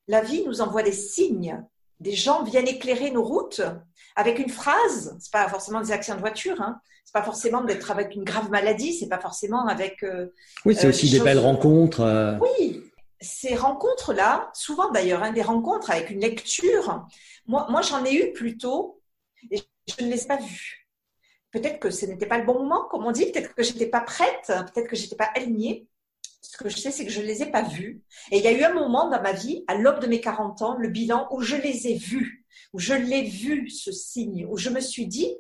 la 0.08 0.22
vie 0.22 0.44
nous 0.46 0.62
envoie 0.62 0.84
des 0.84 0.92
signes. 0.92 1.64
Des 2.00 2.14
gens 2.14 2.44
viennent 2.44 2.68
éclairer 2.68 3.12
nos 3.12 3.24
routes 3.24 3.62
avec 4.16 4.40
une 4.40 4.50
phrase. 4.50 5.16
C'est 5.20 5.32
pas 5.32 5.48
forcément 5.48 5.82
des 5.82 5.92
accidents 5.92 6.18
de 6.18 6.22
voiture. 6.22 6.62
Hein 6.62 6.80
c'est 7.06 7.14
pas 7.14 7.24
forcément 7.24 7.64
d'être 7.64 7.92
avec 7.92 8.16
une 8.16 8.24
grave 8.24 8.50
maladie, 8.50 8.94
c'est 8.94 9.08
pas 9.08 9.20
forcément 9.20 9.68
avec. 9.68 10.04
Euh, 10.04 10.34
oui, 10.66 10.76
c'est 10.76 10.88
euh, 10.88 10.90
aussi 10.90 11.10
des, 11.10 11.20
belles 11.20 11.40
rencontres. 11.40 12.02
Euh. 12.02 12.36
Oui, 12.40 12.84
ces 13.22 13.56
rencontres-là, 13.56 14.50
souvent 14.54 14.90
d'ailleurs, 14.90 15.22
hein, 15.22 15.32
des 15.32 15.44
rencontres 15.44 15.92
avec 15.92 16.10
une 16.10 16.20
lecture. 16.20 17.06
Moi, 17.46 17.68
moi 17.70 17.82
j'en 17.84 18.04
ai 18.04 18.14
eu 18.14 18.34
plutôt 18.34 19.02
et 19.52 19.62
je 19.88 20.04
ne 20.04 20.10
les 20.10 20.24
ai 20.24 20.28
pas 20.28 20.38
vues. 20.38 20.88
Peut-être 21.52 21.80
que 21.80 21.92
ce 21.92 22.08
n'était 22.08 22.26
pas 22.26 22.40
le 22.40 22.46
bon 22.46 22.56
moment, 22.56 22.86
comme 22.90 23.06
on 23.06 23.12
dit, 23.12 23.32
peut-être 23.32 23.54
que 23.54 23.64
j'étais 23.64 23.86
pas 23.86 24.02
prête, 24.02 24.48
peut-être 24.48 24.88
que 24.88 24.96
j'étais 24.96 25.16
pas 25.16 25.30
alignée. 25.36 25.88
Ce 26.52 26.58
que 26.58 26.70
je 26.70 26.78
sais, 26.78 26.92
c'est 26.92 27.06
que 27.06 27.12
je 27.12 27.22
ne 27.22 27.26
les 27.26 27.42
ai 27.42 27.48
pas 27.48 27.64
vues. 27.64 28.04
Et 28.32 28.38
il 28.38 28.44
y 28.44 28.48
a 28.48 28.52
eu 28.52 28.64
un 28.64 28.74
moment 28.74 29.10
dans 29.10 29.22
ma 29.22 29.34
vie, 29.34 29.64
à 29.68 29.76
l'aube 29.76 30.00
de 30.00 30.08
mes 30.08 30.22
40 30.22 30.62
ans, 30.62 30.76
le 30.78 30.90
bilan, 30.90 31.28
où 31.32 31.42
je 31.42 31.56
les 31.56 31.88
ai 31.88 31.96
vus, 31.96 32.46
où 32.74 32.80
je 32.80 32.94
l'ai 32.94 33.24
vu, 33.24 33.70
ce 33.70 33.92
signe, 33.92 34.46
où 34.50 34.58
je 34.58 34.70
me 34.70 34.80
suis 34.80 35.08
dit, 35.08 35.36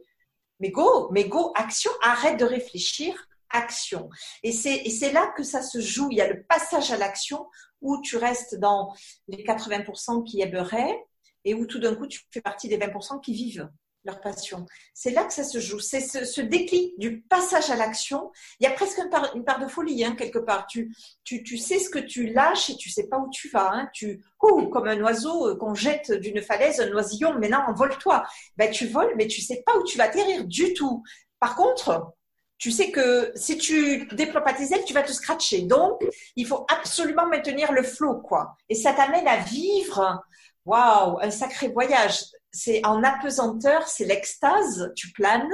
mais 0.59 0.71
go, 0.71 1.09
mais 1.11 1.25
go, 1.25 1.51
action, 1.55 1.91
arrête 2.01 2.39
de 2.39 2.45
réfléchir, 2.45 3.27
action. 3.49 4.09
Et 4.43 4.51
c'est 4.51 5.11
là 5.11 5.31
que 5.37 5.43
ça 5.43 5.61
se 5.61 5.79
joue. 5.79 6.09
Il 6.11 6.17
y 6.17 6.21
a 6.21 6.27
le 6.27 6.43
passage 6.43 6.91
à 6.91 6.97
l'action 6.97 7.45
où 7.81 8.01
tu 8.01 8.17
restes 8.17 8.55
dans 8.55 8.93
les 9.27 9.43
80% 9.43 10.23
qui 10.23 10.41
aimeraient 10.41 10.97
et 11.43 11.53
où 11.53 11.67
tout 11.67 11.79
d'un 11.79 11.95
coup 11.95 12.07
tu 12.07 12.21
fais 12.31 12.41
partie 12.41 12.67
des 12.67 12.77
20% 12.77 13.21
qui 13.21 13.33
vivent 13.33 13.69
leur 14.05 14.21
passion. 14.21 14.65
C'est 14.93 15.11
là 15.11 15.23
que 15.23 15.33
ça 15.33 15.43
se 15.43 15.59
joue. 15.59 15.79
C'est 15.79 15.99
ce, 15.99 16.41
déclic 16.41 16.97
du 16.99 17.21
passage 17.21 17.69
à 17.69 17.75
l'action. 17.75 18.31
Il 18.59 18.63
y 18.63 18.67
a 18.67 18.71
presque 18.71 18.99
une 19.33 19.43
part, 19.43 19.59
de 19.59 19.67
folie, 19.67 20.05
hein, 20.05 20.15
quelque 20.15 20.39
part. 20.39 20.67
Tu, 20.67 20.95
tu, 21.23 21.43
tu, 21.43 21.57
sais 21.57 21.79
ce 21.79 21.89
que 21.89 21.99
tu 21.99 22.27
lâches 22.27 22.69
et 22.69 22.77
tu 22.77 22.89
sais 22.89 23.07
pas 23.07 23.17
où 23.17 23.29
tu 23.29 23.49
vas. 23.49 23.71
Hein. 23.73 23.89
Tu, 23.93 24.23
comme 24.39 24.87
un 24.87 25.01
oiseau 25.01 25.49
euh, 25.49 25.55
qu'on 25.55 25.73
jette 25.73 26.11
d'une 26.11 26.41
falaise, 26.41 26.79
un 26.79 26.91
oisillon, 26.93 27.33
maintenant 27.33 27.65
envole-toi. 27.67 28.23
Ben, 28.57 28.71
tu 28.71 28.87
voles, 28.87 29.13
mais 29.17 29.27
tu 29.27 29.41
sais 29.41 29.63
pas 29.65 29.75
où 29.77 29.83
tu 29.83 29.97
vas 29.97 30.05
atterrir 30.05 30.45
du 30.45 30.73
tout. 30.73 31.03
Par 31.39 31.55
contre, 31.55 32.13
tu 32.57 32.71
sais 32.71 32.91
que 32.91 33.31
si 33.35 33.57
tu 33.57 34.07
déploies 34.13 34.41
pas 34.41 34.53
tes 34.53 34.73
ailes, 34.73 34.85
tu 34.85 34.93
vas 34.93 35.03
te 35.03 35.11
scratcher. 35.11 35.63
Donc, 35.63 36.01
il 36.35 36.47
faut 36.47 36.65
absolument 36.71 37.27
maintenir 37.27 37.71
le 37.71 37.83
flot, 37.83 38.21
quoi. 38.21 38.55
Et 38.69 38.75
ça 38.75 38.93
t'amène 38.93 39.27
à 39.27 39.37
vivre, 39.37 40.23
waouh, 40.65 41.19
un 41.21 41.31
sacré 41.31 41.67
voyage 41.67 42.23
c'est 42.55 42.85
en 42.85 43.03
apesanteur, 43.03 43.85
c'est 43.87 44.05
l'extase, 44.05 44.91
tu 44.95 45.11
planes 45.11 45.51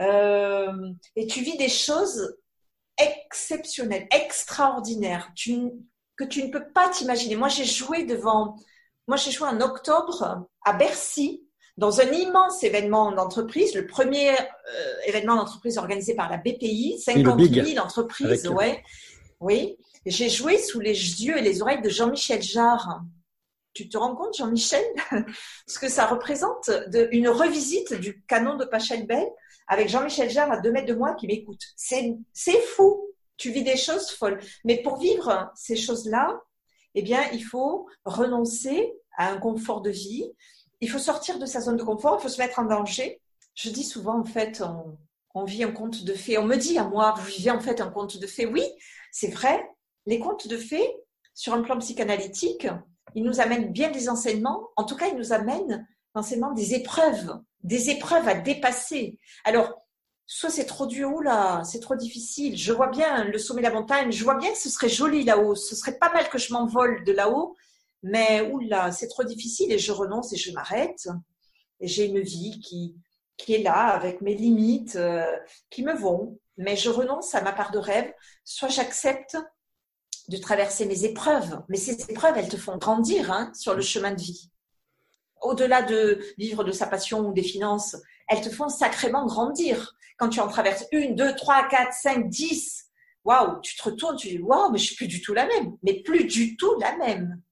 euh, 0.00 0.90
et 1.16 1.26
tu 1.26 1.40
vis 1.40 1.56
des 1.56 1.70
choses 1.70 2.36
exceptionnelles, 2.98 4.06
extraordinaires, 4.14 5.32
que 5.34 6.24
tu 6.24 6.44
ne 6.44 6.50
peux 6.50 6.70
pas 6.74 6.90
t'imaginer. 6.90 7.36
Moi, 7.36 7.48
j'ai 7.48 7.64
joué 7.64 8.04
devant, 8.04 8.56
moi, 9.08 9.16
j'ai 9.16 9.30
joué 9.30 9.48
en 9.48 9.62
octobre 9.62 10.46
à 10.64 10.72
Bercy 10.74 11.42
dans 11.78 12.02
un 12.02 12.10
immense 12.10 12.62
événement 12.62 13.12
d'entreprise, 13.12 13.74
le 13.74 13.86
premier 13.86 14.32
euh, 14.32 14.94
événement 15.06 15.36
d'entreprise 15.36 15.78
organisé 15.78 16.14
par 16.14 16.28
la 16.28 16.36
BPI, 16.36 17.00
50 17.02 17.40
000 17.40 17.78
entreprises, 17.78 18.46
ouais, 18.48 18.84
oui. 19.40 19.78
J'ai 20.04 20.28
joué 20.28 20.58
sous 20.58 20.80
les 20.80 21.24
yeux 21.24 21.38
et 21.38 21.42
les 21.42 21.62
oreilles 21.62 21.80
de 21.80 21.88
Jean-Michel 21.88 22.42
Jarre, 22.42 23.00
tu 23.80 23.88
te 23.88 23.96
rends 23.96 24.14
compte, 24.14 24.36
Jean-Michel, 24.36 24.84
ce 25.66 25.78
que 25.78 25.88
ça 25.88 26.06
représente 26.06 26.68
de, 26.88 27.08
une 27.12 27.28
revisite 27.28 27.94
du 27.94 28.22
canon 28.24 28.56
de 28.56 28.66
Pachelbel 28.66 29.26
avec 29.68 29.88
Jean-Michel 29.88 30.28
Jarre 30.28 30.52
à 30.52 30.58
deux 30.58 30.70
mètres 30.70 30.88
de 30.88 30.94
moi 30.94 31.14
qui 31.14 31.26
m'écoute. 31.26 31.62
C'est 31.76 32.60
fou. 32.74 33.06
Tu 33.38 33.50
vis 33.50 33.62
des 33.62 33.78
choses 33.78 34.10
folles. 34.10 34.38
Mais 34.64 34.82
pour 34.82 34.98
vivre 34.98 35.50
ces 35.54 35.76
choses-là, 35.76 36.38
eh 36.94 37.00
bien, 37.00 37.22
il 37.32 37.42
faut 37.42 37.86
renoncer 38.04 38.92
à 39.16 39.30
un 39.30 39.38
confort 39.38 39.80
de 39.80 39.90
vie. 39.90 40.30
Il 40.82 40.90
faut 40.90 40.98
sortir 40.98 41.38
de 41.38 41.46
sa 41.46 41.60
zone 41.60 41.76
de 41.76 41.82
confort. 41.82 42.18
Il 42.18 42.22
faut 42.22 42.28
se 42.28 42.38
mettre 42.38 42.58
en 42.58 42.64
danger. 42.64 43.22
Je 43.54 43.70
dis 43.70 43.84
souvent, 43.84 44.18
en 44.18 44.24
fait, 44.24 44.60
on, 44.60 44.98
on 45.34 45.44
vit 45.44 45.64
un 45.64 45.72
conte 45.72 46.04
de 46.04 46.12
fées. 46.12 46.36
On 46.36 46.44
me 46.44 46.56
dit 46.56 46.76
à 46.76 46.84
moi, 46.84 47.14
vous 47.16 47.26
vivez 47.26 47.50
en 47.50 47.60
fait 47.60 47.80
un 47.80 47.88
conte 47.88 48.18
de 48.18 48.26
fées. 48.26 48.46
Oui, 48.46 48.64
c'est 49.10 49.30
vrai. 49.30 49.66
Les 50.04 50.18
contes 50.18 50.48
de 50.48 50.58
fées, 50.58 50.94
sur 51.34 51.54
un 51.54 51.62
plan 51.62 51.78
psychanalytique, 51.78 52.66
il 53.14 53.24
nous 53.24 53.40
amène 53.40 53.72
bien 53.72 53.90
des 53.90 54.08
enseignements. 54.08 54.68
En 54.76 54.84
tout 54.84 54.96
cas, 54.96 55.08
il 55.08 55.16
nous 55.16 55.32
amène 55.32 55.86
des 56.54 56.74
épreuves, 56.74 57.40
des 57.62 57.90
épreuves 57.90 58.28
à 58.28 58.34
dépasser. 58.34 59.18
Alors, 59.44 59.80
soit 60.26 60.50
c'est 60.50 60.66
trop 60.66 60.86
dur, 60.86 61.22
là, 61.22 61.62
c'est 61.64 61.80
trop 61.80 61.96
difficile. 61.96 62.56
Je 62.56 62.72
vois 62.72 62.88
bien 62.88 63.24
le 63.24 63.38
sommet 63.38 63.62
de 63.62 63.66
la 63.66 63.74
montagne, 63.74 64.12
je 64.12 64.24
vois 64.24 64.36
bien 64.36 64.50
que 64.50 64.58
ce 64.58 64.70
serait 64.70 64.88
joli 64.88 65.24
là-haut, 65.24 65.54
ce 65.54 65.74
serait 65.74 65.98
pas 65.98 66.12
mal 66.12 66.28
que 66.28 66.38
je 66.38 66.52
m'envole 66.52 67.04
de 67.04 67.12
là-haut, 67.12 67.56
mais 68.02 68.40
oula, 68.52 68.92
c'est 68.92 69.08
trop 69.08 69.24
difficile 69.24 69.72
et 69.72 69.78
je 69.78 69.92
renonce 69.92 70.32
et 70.32 70.36
je 70.36 70.52
m'arrête. 70.52 71.08
Et 71.80 71.88
j'ai 71.88 72.06
une 72.06 72.20
vie 72.20 72.60
qui, 72.60 72.96
qui 73.36 73.54
est 73.54 73.62
là 73.62 73.88
avec 73.88 74.20
mes 74.20 74.34
limites 74.34 74.96
euh, 74.96 75.24
qui 75.70 75.82
me 75.82 75.94
vont, 75.94 76.38
mais 76.56 76.76
je 76.76 76.90
renonce 76.90 77.34
à 77.34 77.40
ma 77.40 77.52
part 77.52 77.70
de 77.70 77.78
rêve, 77.78 78.12
soit 78.44 78.68
j'accepte 78.68 79.36
de 80.30 80.36
traverser 80.36 80.86
mes 80.86 81.04
épreuves, 81.04 81.60
mais 81.68 81.76
ces 81.76 82.00
épreuves, 82.08 82.38
elles 82.38 82.48
te 82.48 82.56
font 82.56 82.76
grandir 82.76 83.32
hein, 83.32 83.50
sur 83.52 83.74
le 83.74 83.82
chemin 83.82 84.12
de 84.12 84.20
vie. 84.22 84.48
Au-delà 85.42 85.82
de 85.82 86.24
vivre 86.38 86.62
de 86.62 86.70
sa 86.70 86.86
passion 86.86 87.26
ou 87.26 87.32
des 87.32 87.42
finances, 87.42 87.96
elles 88.28 88.40
te 88.40 88.48
font 88.48 88.68
sacrément 88.68 89.26
grandir. 89.26 89.96
Quand 90.18 90.28
tu 90.28 90.38
en 90.38 90.46
traverses 90.46 90.86
une, 90.92 91.16
deux, 91.16 91.34
trois, 91.34 91.66
quatre, 91.68 91.92
cinq, 91.94 92.28
dix, 92.28 92.84
waouh, 93.24 93.60
tu 93.60 93.76
te 93.76 93.82
retournes, 93.82 94.16
tu 94.16 94.28
dis 94.28 94.38
waouh, 94.38 94.70
mais 94.70 94.78
je 94.78 94.84
suis 94.84 94.94
plus 94.94 95.08
du 95.08 95.20
tout 95.20 95.34
la 95.34 95.46
même, 95.46 95.76
mais 95.82 96.00
plus 96.02 96.24
du 96.24 96.56
tout 96.56 96.78
la 96.78 96.96
même. 96.96 97.42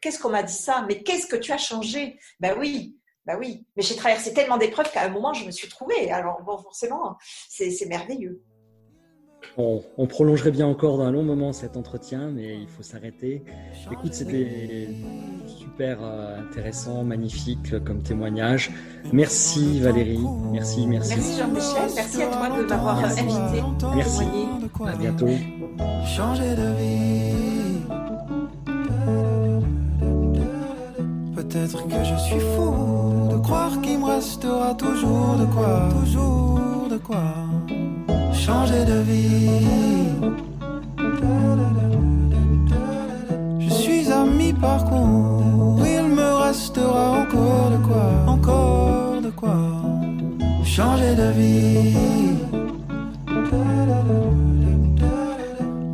Qu'est-ce 0.00 0.18
qu'on 0.18 0.30
m'a 0.30 0.42
dit 0.42 0.52
ça? 0.52 0.84
Mais 0.88 1.04
qu'est-ce 1.04 1.28
que 1.28 1.36
tu 1.36 1.52
as 1.52 1.58
changé? 1.58 2.18
Ben 2.40 2.58
oui, 2.58 2.98
ben 3.24 3.38
oui. 3.38 3.64
Mais 3.76 3.84
j'ai 3.84 3.94
traversé 3.94 4.34
tellement 4.34 4.56
d'épreuves 4.56 4.90
qu'à 4.90 5.02
un 5.02 5.10
moment, 5.10 5.32
je 5.32 5.44
me 5.44 5.52
suis 5.52 5.68
trouvée. 5.68 6.10
Alors 6.10 6.42
bon, 6.42 6.58
forcément, 6.58 7.16
c'est 7.48 7.86
merveilleux. 7.86 8.42
On, 9.56 10.06
prolongerait 10.06 10.50
bien 10.50 10.66
encore 10.66 10.98
d'un 10.98 11.10
long 11.10 11.22
moment 11.22 11.52
cet 11.52 11.76
entretien, 11.76 12.30
mais 12.30 12.56
il 12.60 12.68
faut 12.68 12.82
s'arrêter. 12.82 13.42
Écoute, 13.90 14.12
c'était 14.14 14.88
super 15.46 15.98
euh, 16.02 16.40
intéressant, 16.40 17.04
magnifique 17.04 17.82
comme 17.84 18.02
témoignage. 18.02 18.70
Merci 19.12 19.80
Valérie, 19.80 20.24
merci, 20.52 20.86
merci. 20.86 21.14
Merci 21.16 21.38
Jean-Michel, 21.38 21.90
merci 21.94 22.22
à 22.22 22.26
toi 22.26 22.48
de 22.48 22.68
m'avoir 22.68 23.04
invité. 23.04 23.62
Merci, 23.94 24.24
à 24.86 24.96
bientôt. 24.96 25.28
Changer 26.04 26.54
de 26.54 26.76
vie. 26.78 27.26
Peut-être 31.34 31.86
que 31.86 32.04
je 32.04 32.16
suis 32.16 32.40
fou 32.40 33.28
de 33.30 33.36
croire 33.38 33.80
qu'il 33.80 33.98
me 33.98 34.06
restera 34.06 34.74
toujours 34.74 35.36
de 35.36 35.46
quoi, 35.46 35.88
toujours 36.00 36.88
de 36.90 36.96
quoi 36.96 37.34
changer 38.46 38.84
de 38.92 38.98
vie. 39.10 39.50
Je 43.64 43.70
suis 43.82 44.12
à 44.12 44.22
mi-parcours, 44.38 45.80
il 45.96 46.06
me 46.18 46.30
restera 46.46 47.04
encore 47.22 47.68
de 47.74 47.78
quoi, 47.88 48.06
encore 48.34 49.20
de 49.26 49.30
quoi 49.40 49.58
changer 50.74 51.14
de 51.22 51.28
vie. 51.38 51.96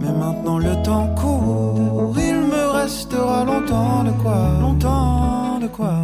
Mais 0.01 0.15
maintenant 0.23 0.59
le 0.59 0.75
temps 0.89 1.09
court, 1.21 2.15
il 2.29 2.39
me 2.55 2.65
restera 2.81 3.45
longtemps 3.51 4.05
de 4.09 4.13
quoi, 4.23 4.41
longtemps 4.61 5.59
de 5.65 5.69
quoi 5.79 5.97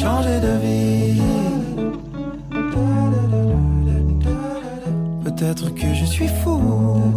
changer 0.00 0.38
de 0.46 0.54
vie. 0.64 1.49
Peut-être 5.40 5.74
que 5.74 5.94
je 5.94 6.04
suis 6.04 6.28
fou 6.28 6.60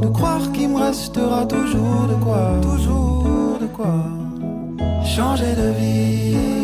de 0.01 0.07
croire 0.07 0.49
qu'il 0.53 0.69
me 0.69 0.77
restera 0.77 1.45
toujours 1.45 2.07
de 2.07 2.15
quoi, 2.23 2.57
toujours 2.61 3.57
de 3.59 3.65
quoi 3.65 3.95
changer 5.03 5.53
de 5.53 5.71
vie. 5.77 6.62